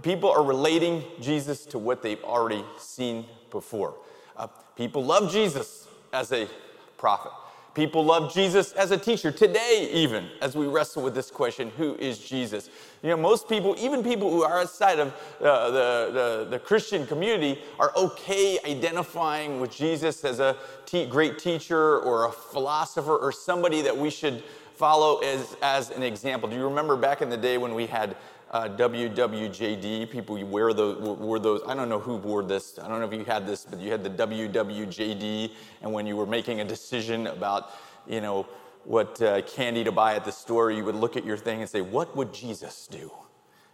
people 0.00 0.30
are 0.30 0.42
relating 0.42 1.04
Jesus 1.20 1.66
to 1.66 1.78
what 1.78 2.02
they've 2.02 2.24
already 2.24 2.64
seen 2.78 3.26
before. 3.50 3.96
Uh, 4.34 4.46
people 4.76 5.04
love 5.04 5.30
Jesus 5.30 5.88
as 6.14 6.32
a 6.32 6.48
prophet. 6.96 7.32
People 7.80 8.04
love 8.04 8.30
Jesus 8.30 8.72
as 8.72 8.90
a 8.90 8.98
teacher 8.98 9.32
today, 9.32 9.88
even 9.90 10.28
as 10.42 10.54
we 10.54 10.66
wrestle 10.66 11.02
with 11.02 11.14
this 11.14 11.30
question 11.30 11.72
who 11.78 11.94
is 11.94 12.18
Jesus? 12.18 12.68
You 13.02 13.08
know, 13.08 13.16
most 13.16 13.48
people, 13.48 13.74
even 13.78 14.04
people 14.04 14.28
who 14.30 14.42
are 14.42 14.60
outside 14.60 14.98
of 14.98 15.14
uh, 15.40 15.70
the, 15.70 16.10
the, 16.12 16.46
the, 16.50 16.58
Christian 16.58 17.06
community, 17.06 17.58
are 17.78 17.90
okay 17.96 18.58
identifying 18.66 19.62
with 19.62 19.74
Jesus 19.74 20.22
as 20.26 20.40
a 20.40 20.58
te- 20.84 21.06
great 21.06 21.38
teacher 21.38 22.00
or 22.00 22.26
a 22.26 22.32
philosopher 22.32 23.16
or 23.16 23.32
somebody 23.32 23.80
that 23.80 23.96
we 23.96 24.10
should 24.10 24.42
follow 24.74 25.20
as, 25.20 25.56
as 25.62 25.88
an 25.88 26.02
example. 26.02 26.50
Do 26.50 26.56
you 26.56 26.64
remember 26.64 26.96
back 26.96 27.22
in 27.22 27.30
the 27.30 27.36
day 27.38 27.56
when 27.56 27.74
we 27.74 27.86
had 27.86 28.14
uh, 28.50 28.68
WWJD. 28.68 30.10
People 30.10 30.38
you 30.38 30.46
wear 30.46 30.72
those, 30.72 31.18
wore 31.18 31.38
those. 31.38 31.62
I 31.66 31.74
don't 31.74 31.88
know 31.88 32.00
who 32.00 32.16
wore 32.16 32.42
this. 32.42 32.78
I 32.78 32.88
don't 32.88 33.00
know 33.00 33.06
if 33.06 33.12
you 33.12 33.24
had 33.24 33.46
this, 33.46 33.64
but 33.64 33.78
you 33.78 33.90
had 33.90 34.02
the 34.02 34.10
WWJD. 34.10 35.52
And 35.82 35.92
when 35.92 36.06
you 36.06 36.16
were 36.16 36.26
making 36.26 36.60
a 36.60 36.64
decision 36.64 37.26
about, 37.28 37.70
you 38.08 38.20
know, 38.20 38.46
what 38.84 39.20
uh, 39.22 39.42
candy 39.42 39.84
to 39.84 39.92
buy 39.92 40.14
at 40.14 40.24
the 40.24 40.32
store, 40.32 40.70
you 40.70 40.84
would 40.84 40.94
look 40.94 41.16
at 41.16 41.24
your 41.24 41.36
thing 41.36 41.60
and 41.60 41.68
say, 41.68 41.80
"What 41.80 42.16
would 42.16 42.32
Jesus 42.32 42.86
do?" 42.86 43.10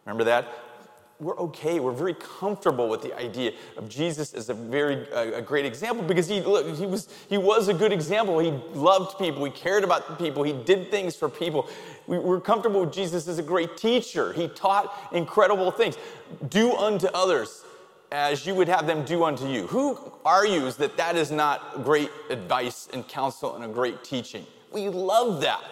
Remember 0.04 0.24
that? 0.24 0.48
We're 1.18 1.36
okay. 1.38 1.80
We're 1.80 1.92
very 1.92 2.14
comfortable 2.14 2.88
with 2.88 3.02
the 3.02 3.16
idea 3.16 3.52
of 3.76 3.88
Jesus 3.88 4.34
as 4.34 4.48
a 4.50 4.54
very 4.54 5.10
uh, 5.12 5.38
a 5.38 5.42
great 5.42 5.64
example 5.64 6.04
because 6.04 6.28
he 6.28 6.40
look, 6.42 6.76
he 6.76 6.86
was 6.86 7.08
he 7.28 7.38
was 7.38 7.68
a 7.68 7.74
good 7.74 7.92
example. 7.92 8.38
He 8.38 8.50
loved 8.74 9.18
people. 9.18 9.44
He 9.44 9.50
cared 9.50 9.82
about 9.82 10.18
people. 10.18 10.42
He 10.42 10.52
did 10.52 10.90
things 10.90 11.16
for 11.16 11.28
people. 11.28 11.68
We, 12.06 12.18
we're 12.18 12.40
comfortable 12.40 12.80
with 12.80 12.92
Jesus 12.92 13.28
as 13.28 13.38
a 13.38 13.42
great 13.42 13.76
teacher. 13.76 14.32
He 14.32 14.48
taught 14.48 14.94
incredible 15.12 15.70
things. 15.70 15.96
Do 16.48 16.76
unto 16.76 17.06
others 17.08 17.64
as 18.12 18.46
you 18.46 18.54
would 18.54 18.68
have 18.68 18.86
them 18.86 19.04
do 19.04 19.24
unto 19.24 19.48
you. 19.48 19.66
Who 19.68 19.98
argues 20.24 20.76
that 20.76 20.96
that 20.96 21.16
is 21.16 21.30
not 21.30 21.82
great 21.82 22.10
advice 22.30 22.88
and 22.92 23.06
counsel 23.08 23.54
and 23.56 23.64
a 23.64 23.68
great 23.68 24.04
teaching? 24.04 24.46
We 24.70 24.88
love 24.90 25.40
that 25.40 25.62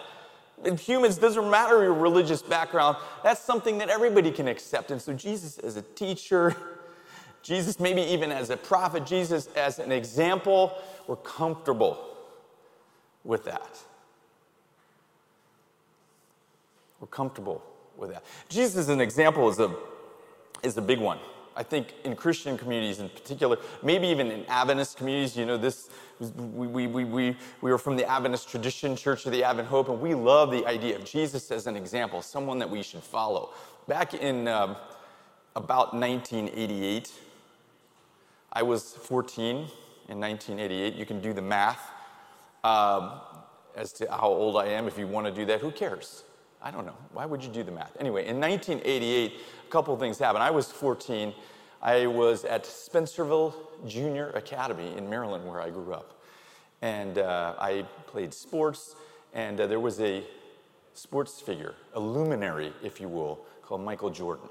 humans, 0.73 1.17
doesn't 1.17 1.49
matter 1.49 1.83
your 1.83 1.93
religious 1.93 2.41
background, 2.41 2.97
that's 3.23 3.41
something 3.41 3.77
that 3.77 3.89
everybody 3.89 4.31
can 4.31 4.47
accept. 4.47 4.91
And 4.91 5.01
so, 5.01 5.13
Jesus 5.13 5.57
as 5.59 5.77
a 5.77 5.81
teacher, 5.81 6.55
Jesus 7.43 7.79
maybe 7.79 8.01
even 8.01 8.31
as 8.31 8.49
a 8.49 8.57
prophet, 8.57 9.05
Jesus 9.05 9.47
as 9.55 9.79
an 9.79 9.91
example, 9.91 10.77
we're 11.07 11.15
comfortable 11.17 12.15
with 13.23 13.45
that. 13.45 13.79
We're 16.99 17.07
comfortable 17.07 17.63
with 17.97 18.11
that. 18.11 18.23
Jesus 18.49 18.77
as 18.77 18.89
an 18.89 19.01
example 19.01 19.49
is 19.49 19.59
a, 19.59 19.75
is 20.63 20.77
a 20.77 20.81
big 20.81 20.99
one. 20.99 21.19
I 21.55 21.63
think 21.63 21.93
in 22.03 22.15
Christian 22.15 22.57
communities 22.57 22.99
in 22.99 23.09
particular, 23.09 23.57
maybe 23.81 24.07
even 24.07 24.29
in 24.31 24.45
Adventist 24.47 24.97
communities, 24.97 25.37
you 25.37 25.45
know, 25.45 25.57
this 25.57 25.89
we, 26.19 26.67
we, 26.67 26.87
we, 26.87 27.03
we, 27.03 27.35
we 27.61 27.71
are 27.71 27.77
from 27.77 27.97
the 27.97 28.09
Adventist 28.09 28.49
tradition, 28.49 28.95
Church 28.95 29.25
of 29.25 29.31
the 29.31 29.43
Advent 29.43 29.67
Hope, 29.67 29.89
and 29.89 29.99
we 29.99 30.13
love 30.13 30.51
the 30.51 30.65
idea 30.65 30.95
of 30.95 31.03
Jesus 31.03 31.51
as 31.51 31.67
an 31.67 31.75
example, 31.75 32.21
someone 32.21 32.59
that 32.59 32.69
we 32.69 32.83
should 32.83 33.03
follow. 33.03 33.53
Back 33.87 34.13
in 34.13 34.47
um, 34.47 34.77
about 35.55 35.93
1988, 35.93 37.11
I 38.53 38.63
was 38.63 38.93
14 38.93 39.55
in 39.55 40.19
1988. 40.19 40.93
You 40.93 41.05
can 41.05 41.19
do 41.19 41.33
the 41.33 41.41
math 41.41 41.91
um, 42.63 43.19
as 43.75 43.91
to 43.93 44.09
how 44.09 44.29
old 44.29 44.55
I 44.55 44.67
am 44.67 44.87
if 44.87 44.97
you 44.97 45.07
want 45.07 45.27
to 45.27 45.33
do 45.33 45.45
that. 45.45 45.59
Who 45.59 45.71
cares? 45.71 46.23
I 46.61 46.71
don't 46.71 46.85
know. 46.85 46.95
Why 47.13 47.25
would 47.25 47.43
you 47.43 47.51
do 47.51 47.63
the 47.63 47.71
math? 47.71 47.95
Anyway, 47.99 48.25
in 48.25 48.39
1988, 48.39 49.39
a 49.65 49.71
couple 49.71 49.95
things 49.97 50.19
happened. 50.19 50.43
I 50.43 50.51
was 50.51 50.71
14. 50.71 51.33
I 51.81 52.05
was 52.07 52.45
at 52.45 52.63
Spencerville 52.63 53.53
Junior 53.87 54.29
Academy 54.31 54.95
in 54.97 55.09
Maryland, 55.09 55.47
where 55.47 55.59
I 55.59 55.69
grew 55.69 55.93
up. 55.93 56.21
And 56.81 57.17
uh, 57.17 57.55
I 57.57 57.85
played 58.07 58.33
sports, 58.33 58.95
and 59.33 59.59
uh, 59.59 59.67
there 59.67 59.79
was 59.79 59.99
a 59.99 60.23
sports 60.93 61.41
figure, 61.41 61.73
a 61.93 61.99
luminary, 61.99 62.73
if 62.83 63.01
you 63.01 63.07
will, 63.07 63.39
called 63.63 63.81
Michael 63.81 64.09
Jordan. 64.09 64.47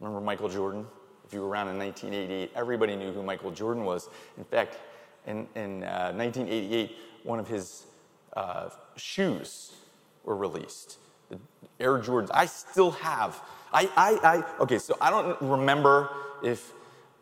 Remember 0.00 0.20
Michael 0.20 0.48
Jordan? 0.48 0.86
If 1.26 1.32
you 1.32 1.40
were 1.40 1.48
around 1.48 1.68
in 1.68 1.78
1988, 1.78 2.52
everybody 2.54 2.94
knew 2.94 3.12
who 3.12 3.22
Michael 3.22 3.50
Jordan 3.50 3.84
was. 3.84 4.08
In 4.36 4.44
fact, 4.44 4.78
in, 5.26 5.46
in 5.54 5.82
uh, 5.82 6.12
1988, 6.14 6.96
one 7.24 7.38
of 7.38 7.48
his 7.48 7.86
uh, 8.36 8.68
shoes 8.96 9.72
were 10.24 10.36
released. 10.36 10.98
The 11.30 11.38
Air 11.80 11.98
Jordans. 11.98 12.30
I 12.32 12.46
still 12.46 12.92
have. 12.92 13.42
I, 13.76 13.90
I, 13.94 14.36
I 14.36 14.62
okay, 14.62 14.78
so 14.78 14.96
I 15.02 15.10
don't 15.10 15.38
remember 15.42 16.08
if 16.42 16.72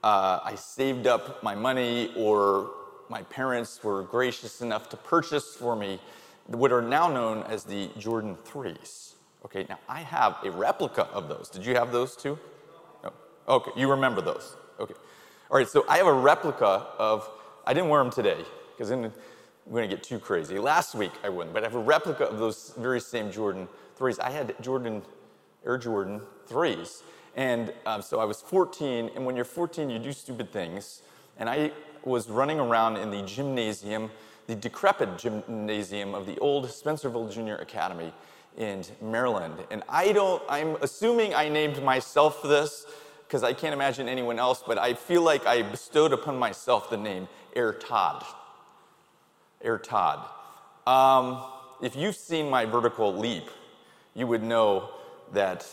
uh, 0.04 0.38
I 0.44 0.54
saved 0.54 1.08
up 1.08 1.42
my 1.42 1.56
money 1.56 2.12
or 2.16 2.70
my 3.08 3.22
parents 3.22 3.82
were 3.82 4.04
gracious 4.04 4.60
enough 4.60 4.88
to 4.90 4.96
purchase 4.96 5.56
for 5.56 5.74
me 5.74 5.98
what 6.46 6.70
are 6.70 6.80
now 6.80 7.08
known 7.08 7.42
as 7.48 7.64
the 7.64 7.90
Jordan 7.98 8.36
3s. 8.46 9.14
Okay, 9.44 9.66
now 9.68 9.80
I 9.88 10.02
have 10.02 10.36
a 10.44 10.50
replica 10.52 11.08
of 11.12 11.28
those. 11.28 11.48
Did 11.48 11.66
you 11.66 11.74
have 11.74 11.90
those 11.90 12.14
too? 12.14 12.38
No. 13.02 13.12
Okay, 13.48 13.72
you 13.76 13.90
remember 13.90 14.20
those. 14.20 14.54
Okay. 14.78 14.94
All 15.50 15.56
right, 15.56 15.68
so 15.68 15.84
I 15.88 15.96
have 15.96 16.06
a 16.06 16.12
replica 16.12 16.86
of, 16.98 17.28
I 17.66 17.74
didn't 17.74 17.88
wear 17.88 18.00
them 18.00 18.12
today 18.12 18.44
because 18.76 18.90
we're 18.90 19.10
going 19.80 19.90
to 19.90 19.96
get 19.96 20.04
too 20.04 20.20
crazy. 20.20 20.60
Last 20.60 20.94
week 20.94 21.12
I 21.24 21.30
wouldn't, 21.30 21.52
but 21.52 21.64
I 21.64 21.66
have 21.66 21.74
a 21.74 21.82
replica 21.82 22.26
of 22.26 22.38
those 22.38 22.74
very 22.78 23.00
same 23.00 23.32
Jordan 23.32 23.66
3s. 23.98 24.20
I 24.20 24.30
had 24.30 24.54
Jordan, 24.62 25.02
Air 25.66 25.78
Jordan 25.78 26.20
3s. 26.48 27.02
And 27.36 27.72
um, 27.86 28.02
so 28.02 28.20
I 28.20 28.24
was 28.24 28.40
14, 28.40 29.10
and 29.14 29.26
when 29.26 29.34
you're 29.34 29.44
14, 29.44 29.90
you 29.90 29.98
do 29.98 30.12
stupid 30.12 30.52
things. 30.52 31.02
And 31.38 31.48
I 31.48 31.72
was 32.04 32.28
running 32.28 32.60
around 32.60 32.96
in 32.96 33.10
the 33.10 33.22
gymnasium, 33.22 34.10
the 34.46 34.54
decrepit 34.54 35.18
gymnasium 35.18 36.14
of 36.14 36.26
the 36.26 36.38
old 36.38 36.66
Spencerville 36.66 37.32
Junior 37.32 37.56
Academy 37.56 38.12
in 38.56 38.84
Maryland. 39.02 39.54
And 39.70 39.82
I 39.88 40.12
don't, 40.12 40.42
I'm 40.48 40.76
assuming 40.76 41.34
I 41.34 41.48
named 41.48 41.82
myself 41.82 42.42
this 42.42 42.86
because 43.26 43.42
I 43.42 43.52
can't 43.52 43.72
imagine 43.72 44.08
anyone 44.08 44.38
else, 44.38 44.62
but 44.64 44.78
I 44.78 44.94
feel 44.94 45.22
like 45.22 45.46
I 45.46 45.62
bestowed 45.62 46.12
upon 46.12 46.38
myself 46.38 46.90
the 46.90 46.96
name 46.96 47.26
Air 47.56 47.72
Todd. 47.72 48.24
Air 49.62 49.78
Todd. 49.78 50.28
Um, 50.86 51.42
if 51.82 51.96
you've 51.96 52.14
seen 52.14 52.48
my 52.48 52.64
vertical 52.64 53.16
leap, 53.16 53.50
you 54.14 54.26
would 54.26 54.42
know 54.42 54.90
that 55.32 55.66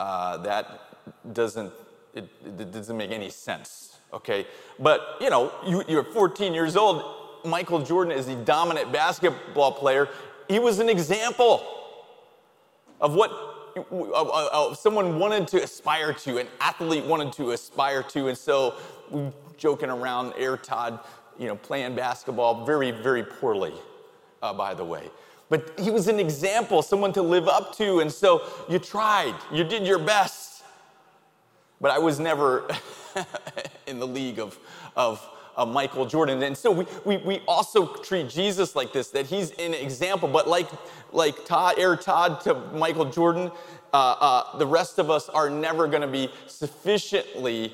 uh, 0.00 0.36
that 0.38 1.32
doesn't 1.32 1.72
it, 2.14 2.28
it, 2.44 2.72
doesn't 2.72 2.96
make 2.96 3.10
any 3.10 3.30
sense. 3.30 3.98
Okay, 4.12 4.46
but 4.78 5.16
you 5.20 5.30
know 5.30 5.52
you, 5.66 5.82
you're 5.88 6.04
14 6.04 6.54
years 6.54 6.76
old. 6.76 7.02
Michael 7.44 7.80
Jordan 7.80 8.12
is 8.12 8.26
the 8.26 8.34
dominant 8.34 8.92
basketball 8.92 9.72
player. 9.72 10.08
He 10.48 10.58
was 10.58 10.80
an 10.80 10.88
example 10.88 11.62
of 13.00 13.14
what 13.14 13.30
someone 14.76 15.18
wanted 15.18 15.46
to 15.48 15.62
aspire 15.62 16.12
to, 16.12 16.38
an 16.38 16.48
athlete 16.60 17.04
wanted 17.04 17.32
to 17.34 17.52
aspire 17.52 18.02
to, 18.02 18.28
and 18.28 18.36
so 18.36 18.74
we 19.10 19.30
joking 19.58 19.90
around, 19.90 20.32
Air 20.38 20.56
Todd, 20.56 21.00
you 21.38 21.46
know, 21.46 21.56
playing 21.56 21.94
basketball 21.94 22.64
very, 22.64 22.90
very 22.90 23.22
poorly, 23.22 23.74
uh, 24.42 24.54
by 24.54 24.72
the 24.72 24.84
way. 24.84 25.10
But 25.50 25.78
he 25.78 25.90
was 25.90 26.08
an 26.08 26.20
example, 26.20 26.82
someone 26.82 27.12
to 27.14 27.22
live 27.22 27.48
up 27.48 27.74
to, 27.76 28.00
and 28.00 28.12
so 28.12 28.42
you 28.68 28.78
tried, 28.78 29.34
you 29.52 29.64
did 29.64 29.86
your 29.86 29.98
best. 29.98 30.62
But 31.80 31.90
I 31.90 31.98
was 31.98 32.20
never 32.20 32.68
in 33.86 33.98
the 33.98 34.06
league 34.06 34.38
of, 34.38 34.58
of 34.96 35.26
uh, 35.56 35.64
Michael 35.64 36.06
Jordan. 36.06 36.42
And 36.42 36.56
so 36.56 36.70
we, 36.70 36.86
we, 37.04 37.16
we 37.18 37.42
also 37.48 37.86
treat 37.96 38.28
Jesus 38.28 38.76
like 38.76 38.92
this, 38.92 39.08
that 39.08 39.26
he's 39.26 39.50
an 39.52 39.74
example, 39.74 40.28
but 40.28 40.48
like, 40.48 40.68
like 41.12 41.44
Todd, 41.46 41.74
Air 41.78 41.96
Todd 41.96 42.40
to 42.42 42.54
Michael 42.72 43.06
Jordan, 43.06 43.50
uh, 43.92 43.96
uh, 43.96 44.58
the 44.58 44.66
rest 44.66 44.98
of 44.98 45.10
us 45.10 45.28
are 45.28 45.48
never 45.48 45.88
going 45.88 46.02
to 46.02 46.08
be 46.08 46.30
sufficiently 46.46 47.72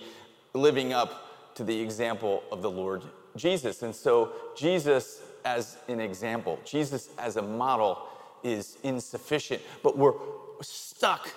living 0.55 0.93
up 0.93 1.55
to 1.57 1.65
the 1.65 1.79
example 1.79 2.43
of 2.53 2.63
the 2.63 2.71
Lord 2.71 3.03
Jesus. 3.37 3.83
And 3.83 3.95
so 3.95 4.33
Jesus 4.57 5.21
as 5.45 5.77
an 5.89 6.01
example, 6.01 6.59
Jesus 6.65 7.11
as 7.19 7.37
a 7.37 7.43
model 7.43 8.09
is 8.43 8.79
insufficient, 8.83 9.63
but 9.83 9.97
we're 9.97 10.15
stuck 10.61 11.31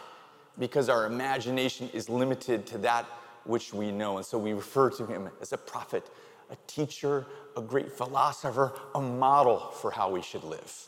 because 0.59 0.89
our 0.89 1.05
imagination 1.05 1.89
is 1.93 2.09
limited 2.09 2.65
to 2.67 2.77
that 2.79 3.05
which 3.43 3.73
we 3.73 3.91
know. 3.91 4.17
And 4.17 4.25
so 4.25 4.37
we 4.37 4.53
refer 4.53 4.89
to 4.91 5.05
him 5.05 5.29
as 5.41 5.53
a 5.53 5.57
prophet, 5.57 6.09
a 6.49 6.57
teacher, 6.67 7.25
a 7.55 7.61
great 7.61 7.91
philosopher, 7.91 8.73
a 8.95 9.01
model 9.01 9.59
for 9.59 9.91
how 9.91 10.09
we 10.09 10.21
should 10.21 10.43
live. 10.43 10.87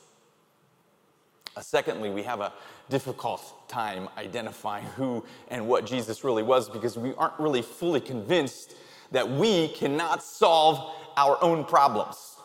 Uh, 1.56 1.62
secondly, 1.62 2.10
we 2.10 2.24
have 2.24 2.42
a 2.42 2.54
difficult 2.90 3.68
time 3.68 4.08
identifying 4.18 4.86
who 4.96 5.24
and 5.50 5.68
what 5.68 5.86
Jesus 5.86 6.24
really 6.24 6.44
was 6.44 6.70
because 6.70 6.98
we 6.98 7.14
aren't 7.16 7.38
really 7.40 7.62
fully 7.62 8.02
convinced 8.02 8.76
that 9.12 9.30
we 9.30 9.70
cannot 9.70 10.24
solve 10.24 10.94
our 11.18 11.42
own 11.44 11.66
problems. 11.66 12.39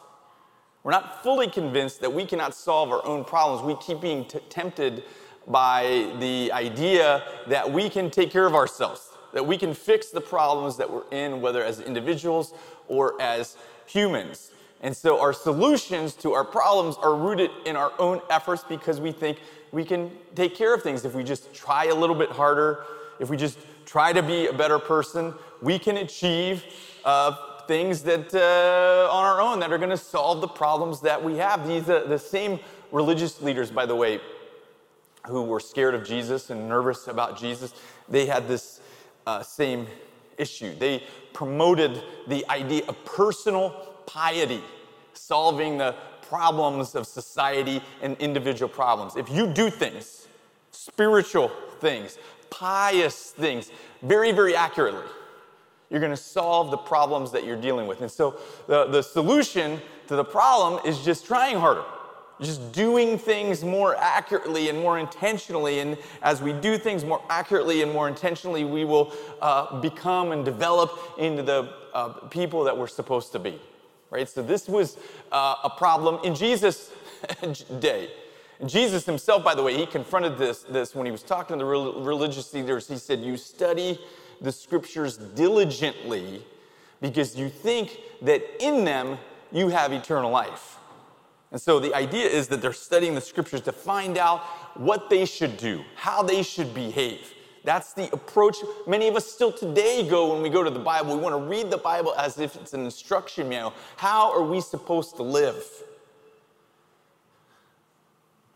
We're 0.85 0.91
not 0.91 1.23
fully 1.23 1.49
convinced 1.49 2.03
that 2.03 2.13
we 2.13 2.27
cannot 2.27 2.55
solve 2.55 2.91
our 2.91 3.05
own 3.07 3.25
problems. 3.25 3.63
We 3.63 3.75
keep 3.83 4.03
being 4.03 4.27
t- 4.27 4.39
tempted 4.51 5.03
by 5.47 6.13
the 6.21 6.53
idea 6.53 7.25
that 7.49 7.71
we 7.71 7.89
can 7.89 8.11
take 8.11 8.31
care 8.31 8.47
of 8.47 8.55
ourselves, 8.55 9.09
that 9.33 9.45
we 9.45 9.57
can 9.57 9.73
fix 9.73 10.11
the 10.11 10.21
problems 10.21 10.77
that 10.77 10.91
we're 10.91 11.09
in, 11.11 11.41
whether 11.41 11.65
as 11.65 11.81
individuals 11.81 12.53
or 12.87 13.21
as 13.21 13.57
humans. 13.87 14.51
And 14.83 14.95
so 14.95 15.19
our 15.19 15.33
solutions 15.33 16.13
to 16.17 16.35
our 16.35 16.45
problems 16.45 16.97
are 16.97 17.15
rooted 17.15 17.51
in 17.65 17.77
our 17.77 17.93
own 17.99 18.21
efforts 18.29 18.63
because 18.63 19.01
we 19.01 19.11
think 19.11 19.39
we 19.73 19.87
can 19.87 20.11
take 20.35 20.55
care 20.55 20.75
of 20.75 20.83
things 20.83 21.07
if 21.07 21.15
we 21.15 21.25
just 21.25 21.55
try 21.55 21.87
a 21.87 21.95
little 21.95 22.15
bit 22.15 22.31
harder, 22.31 22.85
if 23.19 23.31
we 23.31 23.39
just 23.39 23.59
try 23.87 24.13
to 24.13 24.23
be 24.23 24.49
a 24.49 24.53
better 24.53 24.79
person, 24.79 25.33
we 25.63 25.79
can 25.79 25.97
achieve 25.97 26.63
uh, 27.07 27.54
things 27.67 28.03
that 28.03 28.35
uh, 28.35 29.13
on 29.13 29.25
our 29.25 29.41
own 29.41 29.61
that 29.61 29.73
are 29.73 29.79
going 29.79 29.91
to 29.91 29.97
solve 29.97 30.41
the 30.41 30.49
problems 30.49 31.01
that 31.01 31.23
we 31.23 31.37
have. 31.37 31.67
These 31.67 31.89
uh, 31.89 32.05
the 32.07 32.19
same 32.19 32.61
religious 32.93 33.41
leaders, 33.43 33.71
by 33.71 33.87
the 33.87 33.97
way, 33.97 34.21
who 35.27 35.43
were 35.43 35.61
scared 35.61 35.95
of 35.95 36.05
Jesus 36.05 36.51
and 36.51 36.69
nervous 36.69 37.09
about 37.09 37.39
Jesus, 37.39 37.75
they 38.09 38.27
had 38.27 38.47
this 38.47 38.81
uh, 39.27 39.43
same 39.43 39.87
issue. 40.39 40.75
They 40.75 41.03
promoted 41.33 42.03
the 42.29 42.45
idea 42.49 42.85
of 42.87 43.05
personal 43.05 43.71
piety, 44.07 44.63
solving 45.15 45.79
the 45.79 45.95
problems 46.23 46.95
of 46.95 47.07
society 47.07 47.83
and 48.03 48.17
individual 48.19 48.69
problems. 48.69 49.17
If 49.17 49.31
you 49.31 49.47
do 49.47 49.71
things, 49.71 50.29
spiritual 50.71 51.51
things, 51.81 52.19
pious 52.51 53.31
things, 53.31 53.71
very, 54.03 54.33
very 54.33 54.55
accurately, 54.55 55.05
you're 55.95 56.01
going 56.01 56.11
to 56.11 56.17
solve 56.17 56.73
the 56.73 56.77
problems 56.77 57.31
that 57.31 57.45
you're 57.45 57.55
dealing 57.55 57.87
with. 57.87 58.01
And 58.01 58.11
so 58.11 58.37
the, 58.67 58.87
the 58.87 59.01
solution 59.01 59.81
to 60.09 60.17
the 60.17 60.25
problem 60.25 60.85
is 60.85 61.05
just 61.05 61.25
trying 61.25 61.57
harder 61.57 61.85
just 62.41 62.73
doing 62.73 63.17
things 63.17 63.63
more 63.63 63.95
accurately 63.95 64.69
and 64.69 64.77
more 64.81 64.99
intentionally. 64.99 65.79
And 65.79 65.97
as 66.21 66.43
we 66.43 66.53
do 66.53 66.77
things 66.77 67.05
more 67.05 67.23
accurately 67.31 67.83
and 67.83 67.93
more 67.93 68.09
intentionally, 68.09 68.65
we 68.65 68.85
will 68.85 69.13
uh, 69.41 69.81
become 69.81 70.33
and 70.33 70.45
develop 70.45 70.99
into 71.17 71.45
the 71.45 71.73
uh, 71.93 72.09
people 72.31 72.65
that 72.65 72.77
we're 72.77 72.89
supposed 72.89 73.31
to 73.33 73.39
be. 73.39 73.61
Right? 74.11 74.29
So, 74.29 74.43
this 74.43 74.69
was 74.69 74.99
uh, 75.31 75.55
a 75.63 75.71
problem 75.71 76.19
in 76.25 76.35
Jesus' 76.35 76.91
day. 77.79 78.11
Jesus 78.67 79.07
himself, 79.07 79.45
by 79.45 79.55
the 79.55 79.63
way, 79.63 79.77
he 79.77 79.87
confronted 79.87 80.39
this, 80.39 80.63
this 80.63 80.93
when 80.95 81.07
he 81.07 81.13
was 81.13 81.23
talking 81.23 81.59
to 81.59 81.65
the 81.65 81.71
religious 82.01 82.53
leaders. 82.53 82.89
He 82.89 82.97
said, 82.97 83.21
You 83.21 83.37
study 83.37 84.01
the 84.41 84.53
scriptures 84.53 85.17
diligently 85.17 86.43
because 87.01 87.37
you 87.37 87.49
think 87.49 87.99
that 88.23 88.43
in 88.61 88.85
them 88.85 89.19
you 89.53 89.69
have 89.69 89.93
eternal 89.93 90.31
life. 90.31 90.79
And 91.53 91.61
so 91.61 91.79
the 91.79 91.95
idea 91.95 92.27
is 92.27 92.49
that 92.49 92.61
they're 92.61 92.73
studying 92.73 93.15
the 93.15 93.21
scriptures 93.21 93.61
to 93.63 93.73
find 93.73 94.19
out 94.19 94.41
what 94.77 95.09
they 95.09 95.25
should 95.25 95.57
do, 95.57 95.85
how 95.95 96.23
they 96.23 96.43
should 96.43 96.75
behave. 96.75 97.33
That's 97.63 97.95
the 97.95 98.13
approach 98.13 98.59
many 98.87 99.09
of 99.09 99.17
us 99.17 99.27
still 99.27 99.53
today 99.53 100.07
go 100.09 100.33
when 100.33 100.43
we 100.43 100.51
go 100.51 100.63
to 100.63 100.71
the 100.71 100.79
Bible. 100.79 101.17
We 101.17 101.23
want 101.23 101.35
to 101.35 101.49
read 101.49 101.71
the 101.71 101.79
Bible 101.79 102.15
as 102.19 102.39
if 102.39 102.57
it's 102.57 102.75
an 102.75 102.85
instruction 102.85 103.49
manual. 103.49 103.73
How 103.97 104.33
are 104.33 104.43
we 104.43 104.61
supposed 104.61 105.17
to 105.17 105.23
live? 105.23 105.65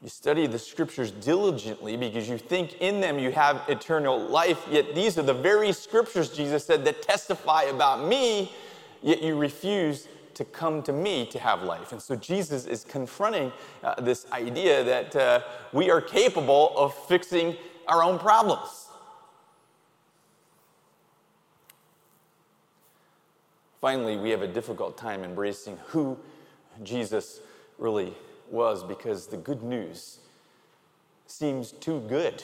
You 0.03 0.09
study 0.09 0.47
the 0.47 0.59
scriptures 0.59 1.11
diligently 1.11 1.97
because 1.97 2.29
you 2.29 2.39
think 2.39 2.75
in 2.81 3.01
them 3.01 3.19
you 3.19 3.33
have 3.33 3.63
eternal 3.69 4.19
life, 4.19 4.65
yet 4.71 4.95
these 4.95 5.19
are 5.19 5.23
the 5.23 5.35
very 5.35 5.73
scriptures, 5.73 6.29
Jesus 6.31 6.65
said, 6.65 6.85
that 6.85 7.03
testify 7.03 7.63
about 7.65 8.07
me, 8.07 8.53
yet 9.03 9.21
you 9.23 9.37
refuse 9.37 10.07
to 10.35 10.45
come 10.45 10.85
to 10.85 10.93
me 10.93 11.27
to 11.27 11.39
have 11.41 11.65
life. 11.65 11.91
And 11.91 12.01
so 12.01 12.15
Jesus 12.15 12.65
is 12.65 12.85
confronting 12.85 13.51
uh, 13.83 14.01
this 14.01 14.31
idea 14.31 14.85
that 14.85 15.17
uh, 15.17 15.41
we 15.73 15.91
are 15.91 16.01
capable 16.01 16.79
of 16.79 16.95
fixing 17.09 17.57
our 17.89 18.05
own 18.05 18.21
problems. 18.21 18.87
Finally, 23.81 24.17
we 24.17 24.31
have 24.31 24.43
a 24.43 24.47
difficult 24.47 24.97
time 24.97 25.25
embracing 25.25 25.77
who 25.89 26.17
Jesus 26.85 27.41
really 27.79 28.15
was 28.53 28.85
because 28.85 29.27
the 29.27 29.37
good 29.37 29.63
news 29.63 30.19
seems 31.27 31.73
too 31.73 32.01
good. 32.09 32.43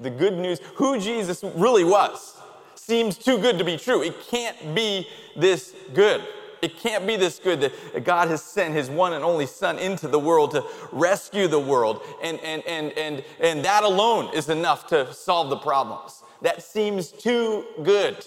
The 0.00 0.10
good 0.10 0.34
news, 0.34 0.60
who 0.76 0.98
Jesus 0.98 1.44
really 1.54 1.84
was, 1.84 2.36
seems 2.74 3.18
too 3.18 3.38
good 3.38 3.58
to 3.58 3.64
be 3.64 3.76
true. 3.76 4.02
It 4.02 4.14
can't 4.28 4.74
be 4.74 5.08
this 5.36 5.74
good. 5.92 6.22
It 6.62 6.78
can't 6.78 7.06
be 7.06 7.16
this 7.16 7.38
good 7.38 7.60
that 7.60 8.04
God 8.04 8.28
has 8.28 8.42
sent 8.42 8.72
his 8.72 8.88
one 8.88 9.12
and 9.12 9.22
only 9.22 9.44
son 9.44 9.78
into 9.78 10.08
the 10.08 10.18
world 10.18 10.52
to 10.52 10.64
rescue 10.92 11.46
the 11.46 11.60
world. 11.60 12.00
And, 12.22 12.40
and, 12.40 12.62
and, 12.66 12.92
and, 12.92 13.24
and 13.40 13.64
that 13.64 13.84
alone 13.84 14.34
is 14.34 14.48
enough 14.48 14.86
to 14.86 15.12
solve 15.12 15.50
the 15.50 15.58
problems. 15.58 16.22
That 16.40 16.62
seems 16.62 17.10
too 17.10 17.66
good. 17.82 18.26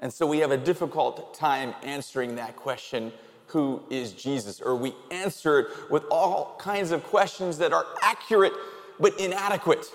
And 0.00 0.12
so 0.12 0.26
we 0.26 0.38
have 0.38 0.50
a 0.50 0.56
difficult 0.56 1.34
time 1.34 1.74
answering 1.82 2.36
that 2.36 2.56
question 2.56 3.12
who 3.46 3.82
is 3.90 4.12
Jesus? 4.12 4.60
Or 4.60 4.74
we 4.76 4.94
answer 5.10 5.60
it 5.60 5.66
with 5.90 6.04
all 6.10 6.56
kinds 6.58 6.90
of 6.90 7.04
questions 7.04 7.58
that 7.58 7.72
are 7.72 7.86
accurate 8.02 8.52
but 8.98 9.18
inadequate. 9.18 9.86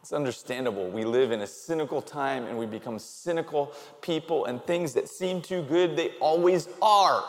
It's 0.00 0.12
understandable. 0.12 0.90
We 0.90 1.04
live 1.04 1.30
in 1.30 1.40
a 1.42 1.46
cynical 1.46 2.02
time 2.02 2.44
and 2.46 2.58
we 2.58 2.66
become 2.66 2.98
cynical 2.98 3.72
people, 4.02 4.46
and 4.46 4.60
things 4.64 4.92
that 4.94 5.08
seem 5.08 5.40
too 5.40 5.62
good, 5.62 5.96
they 5.96 6.10
always 6.20 6.68
are. 6.82 7.24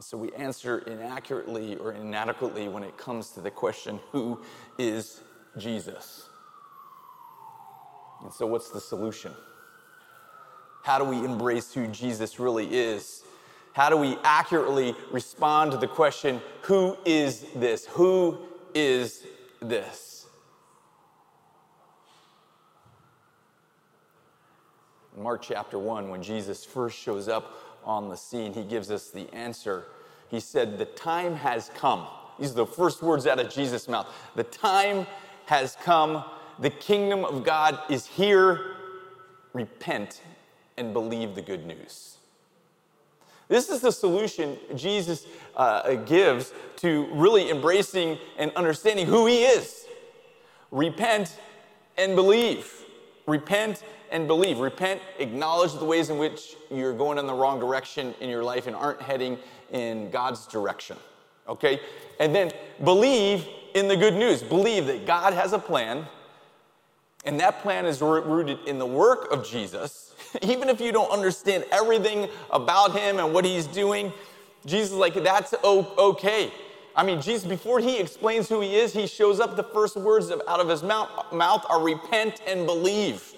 So 0.00 0.16
we 0.16 0.32
answer 0.32 0.78
inaccurately 0.78 1.76
or 1.76 1.92
inadequately 1.92 2.68
when 2.68 2.82
it 2.82 2.96
comes 2.96 3.30
to 3.30 3.40
the 3.40 3.50
question 3.50 4.00
who 4.10 4.40
is 4.78 5.20
Jesus? 5.56 6.27
And 8.22 8.32
so, 8.32 8.46
what's 8.46 8.70
the 8.70 8.80
solution? 8.80 9.32
How 10.82 10.98
do 10.98 11.04
we 11.04 11.24
embrace 11.24 11.72
who 11.72 11.86
Jesus 11.88 12.38
really 12.38 12.74
is? 12.74 13.22
How 13.72 13.90
do 13.90 13.96
we 13.96 14.16
accurately 14.24 14.94
respond 15.12 15.72
to 15.72 15.76
the 15.76 15.86
question, 15.86 16.40
who 16.62 16.96
is 17.04 17.46
this? 17.54 17.86
Who 17.90 18.38
is 18.74 19.22
this? 19.60 20.26
In 25.16 25.22
Mark 25.22 25.42
chapter 25.42 25.78
1, 25.78 26.08
when 26.08 26.22
Jesus 26.22 26.64
first 26.64 26.98
shows 26.98 27.28
up 27.28 27.54
on 27.84 28.08
the 28.08 28.16
scene, 28.16 28.52
he 28.52 28.62
gives 28.64 28.90
us 28.90 29.10
the 29.10 29.32
answer. 29.34 29.84
He 30.28 30.40
said, 30.40 30.78
The 30.78 30.84
time 30.84 31.34
has 31.36 31.70
come. 31.74 32.06
These 32.38 32.52
are 32.52 32.54
the 32.54 32.66
first 32.66 33.02
words 33.02 33.26
out 33.26 33.38
of 33.38 33.50
Jesus' 33.50 33.88
mouth. 33.88 34.12
The 34.36 34.44
time 34.44 35.06
has 35.46 35.76
come. 35.82 36.24
The 36.58 36.70
kingdom 36.70 37.24
of 37.24 37.44
God 37.44 37.78
is 37.88 38.06
here. 38.06 38.74
Repent 39.52 40.22
and 40.76 40.92
believe 40.92 41.34
the 41.34 41.42
good 41.42 41.66
news. 41.66 42.16
This 43.48 43.70
is 43.70 43.80
the 43.80 43.92
solution 43.92 44.58
Jesus 44.74 45.26
uh, 45.56 45.94
gives 45.94 46.52
to 46.76 47.08
really 47.12 47.50
embracing 47.50 48.18
and 48.36 48.52
understanding 48.56 49.06
who 49.06 49.26
He 49.26 49.44
is. 49.44 49.86
Repent 50.70 51.38
and 51.96 52.14
believe. 52.14 52.70
Repent 53.26 53.82
and 54.10 54.26
believe. 54.26 54.58
Repent, 54.58 55.00
acknowledge 55.18 55.72
the 55.74 55.84
ways 55.84 56.10
in 56.10 56.18
which 56.18 56.56
you're 56.70 56.92
going 56.92 57.18
in 57.18 57.26
the 57.26 57.34
wrong 57.34 57.58
direction 57.58 58.14
in 58.20 58.28
your 58.28 58.44
life 58.44 58.66
and 58.66 58.76
aren't 58.76 59.00
heading 59.00 59.38
in 59.72 60.10
God's 60.10 60.46
direction. 60.46 60.96
Okay? 61.48 61.80
And 62.20 62.34
then 62.34 62.50
believe 62.84 63.46
in 63.74 63.88
the 63.88 63.96
good 63.96 64.14
news. 64.14 64.42
Believe 64.42 64.86
that 64.86 65.06
God 65.06 65.32
has 65.32 65.52
a 65.52 65.58
plan, 65.58 66.06
and 67.24 67.38
that 67.40 67.62
plan 67.62 67.86
is 67.86 68.00
rooted 68.00 68.58
in 68.66 68.78
the 68.78 68.86
work 68.86 69.32
of 69.32 69.46
Jesus. 69.46 70.14
Even 70.42 70.68
if 70.68 70.80
you 70.80 70.92
don't 70.92 71.10
understand 71.10 71.64
everything 71.72 72.28
about 72.50 72.96
him 72.96 73.18
and 73.18 73.32
what 73.32 73.44
he's 73.44 73.66
doing, 73.66 74.12
Jesus 74.66 74.92
like, 74.92 75.14
that's 75.14 75.54
okay. 75.64 76.52
I 76.94 77.04
mean, 77.04 77.20
Jesus, 77.20 77.46
before 77.46 77.78
he 77.78 77.98
explains 77.98 78.48
who 78.48 78.60
he 78.60 78.74
is, 78.74 78.92
he 78.92 79.06
shows 79.06 79.38
up. 79.38 79.56
The 79.56 79.62
first 79.62 79.96
words 79.96 80.30
out 80.30 80.60
of 80.60 80.68
his 80.68 80.82
mouth, 80.82 81.32
mouth 81.32 81.64
are 81.68 81.80
repent 81.80 82.42
and 82.46 82.66
believe. 82.66 83.34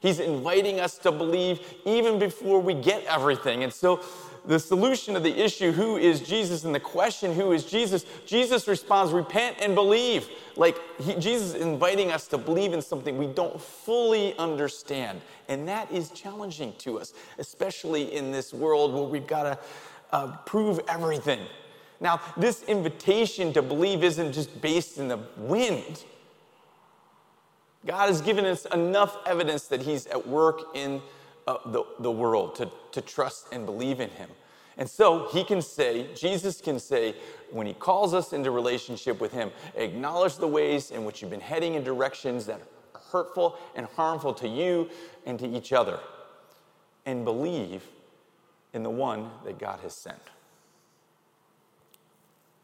He's 0.00 0.20
inviting 0.20 0.80
us 0.80 0.98
to 0.98 1.12
believe 1.12 1.60
even 1.84 2.18
before 2.18 2.60
we 2.60 2.74
get 2.74 3.04
everything. 3.04 3.62
And 3.62 3.72
so, 3.72 4.00
the 4.46 4.58
solution 4.58 5.16
of 5.16 5.22
the 5.22 5.42
issue, 5.42 5.72
who 5.72 5.96
is 5.96 6.20
Jesus, 6.20 6.64
and 6.64 6.74
the 6.74 6.80
question, 6.80 7.32
who 7.32 7.52
is 7.52 7.64
Jesus, 7.64 8.04
Jesus 8.26 8.68
responds, 8.68 9.12
repent 9.12 9.56
and 9.60 9.74
believe. 9.74 10.28
Like 10.56 10.76
he, 11.00 11.14
Jesus 11.14 11.54
is 11.54 11.62
inviting 11.62 12.12
us 12.12 12.26
to 12.28 12.38
believe 12.38 12.72
in 12.72 12.82
something 12.82 13.16
we 13.16 13.26
don't 13.26 13.60
fully 13.60 14.36
understand. 14.36 15.20
And 15.48 15.66
that 15.68 15.90
is 15.90 16.10
challenging 16.10 16.74
to 16.78 17.00
us, 17.00 17.14
especially 17.38 18.14
in 18.14 18.32
this 18.32 18.52
world 18.52 18.92
where 18.92 19.04
we've 19.04 19.26
got 19.26 19.42
to 19.44 19.58
uh, 20.12 20.36
prove 20.44 20.80
everything. 20.88 21.40
Now, 22.00 22.20
this 22.36 22.64
invitation 22.64 23.52
to 23.54 23.62
believe 23.62 24.04
isn't 24.04 24.32
just 24.32 24.60
based 24.60 24.98
in 24.98 25.08
the 25.08 25.20
wind. 25.38 26.04
God 27.86 28.08
has 28.08 28.20
given 28.20 28.44
us 28.44 28.66
enough 28.66 29.16
evidence 29.26 29.68
that 29.68 29.82
He's 29.82 30.06
at 30.06 30.26
work 30.26 30.74
in 30.74 31.00
uh, 31.46 31.58
the, 31.66 31.84
the 32.00 32.10
world 32.10 32.54
to, 32.56 32.70
to 32.92 33.00
trust 33.00 33.46
and 33.52 33.66
believe 33.66 34.00
in 34.00 34.10
Him. 34.10 34.28
And 34.76 34.88
so 34.88 35.28
He 35.32 35.44
can 35.44 35.62
say, 35.62 36.08
Jesus 36.14 36.60
can 36.60 36.78
say, 36.80 37.14
when 37.50 37.66
He 37.66 37.74
calls 37.74 38.14
us 38.14 38.32
into 38.32 38.50
relationship 38.50 39.20
with 39.20 39.32
Him, 39.32 39.50
acknowledge 39.76 40.36
the 40.36 40.48
ways 40.48 40.90
in 40.90 41.04
which 41.04 41.22
you've 41.22 41.30
been 41.30 41.40
heading 41.40 41.74
in 41.74 41.84
directions 41.84 42.46
that 42.46 42.60
are 42.60 43.00
hurtful 43.10 43.56
and 43.74 43.86
harmful 43.94 44.34
to 44.34 44.48
you 44.48 44.88
and 45.26 45.38
to 45.38 45.46
each 45.46 45.72
other, 45.72 46.00
and 47.06 47.24
believe 47.24 47.84
in 48.72 48.82
the 48.82 48.90
one 48.90 49.30
that 49.44 49.58
God 49.58 49.80
has 49.80 49.94
sent. 49.94 50.18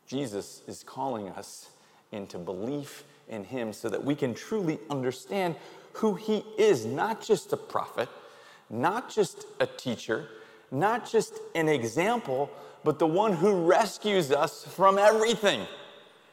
Jesus 0.07 0.63
is 0.67 0.83
calling 0.83 1.29
us 1.29 1.71
into 2.11 2.37
belief 2.37 3.05
in 3.29 3.45
him 3.45 3.73
so 3.73 3.89
that 3.89 4.05
we 4.05 4.17
can 4.17 4.35
truly 4.35 4.81
understand 4.91 5.55
who 5.93 6.15
he 6.15 6.45
is, 6.59 6.85
not 6.85 7.23
just 7.23 7.53
a 7.53 7.57
prophet, 7.57 8.09
not 8.71 9.11
just 9.11 9.45
a 9.59 9.67
teacher, 9.67 10.29
not 10.71 11.11
just 11.11 11.35
an 11.55 11.69
example, 11.69 12.51
but 12.85 12.99
the 12.99 13.07
one 13.07 13.33
who 13.33 13.67
rescues 13.67 14.31
us 14.31 14.65
from 14.65 14.97
everything, 14.97 15.67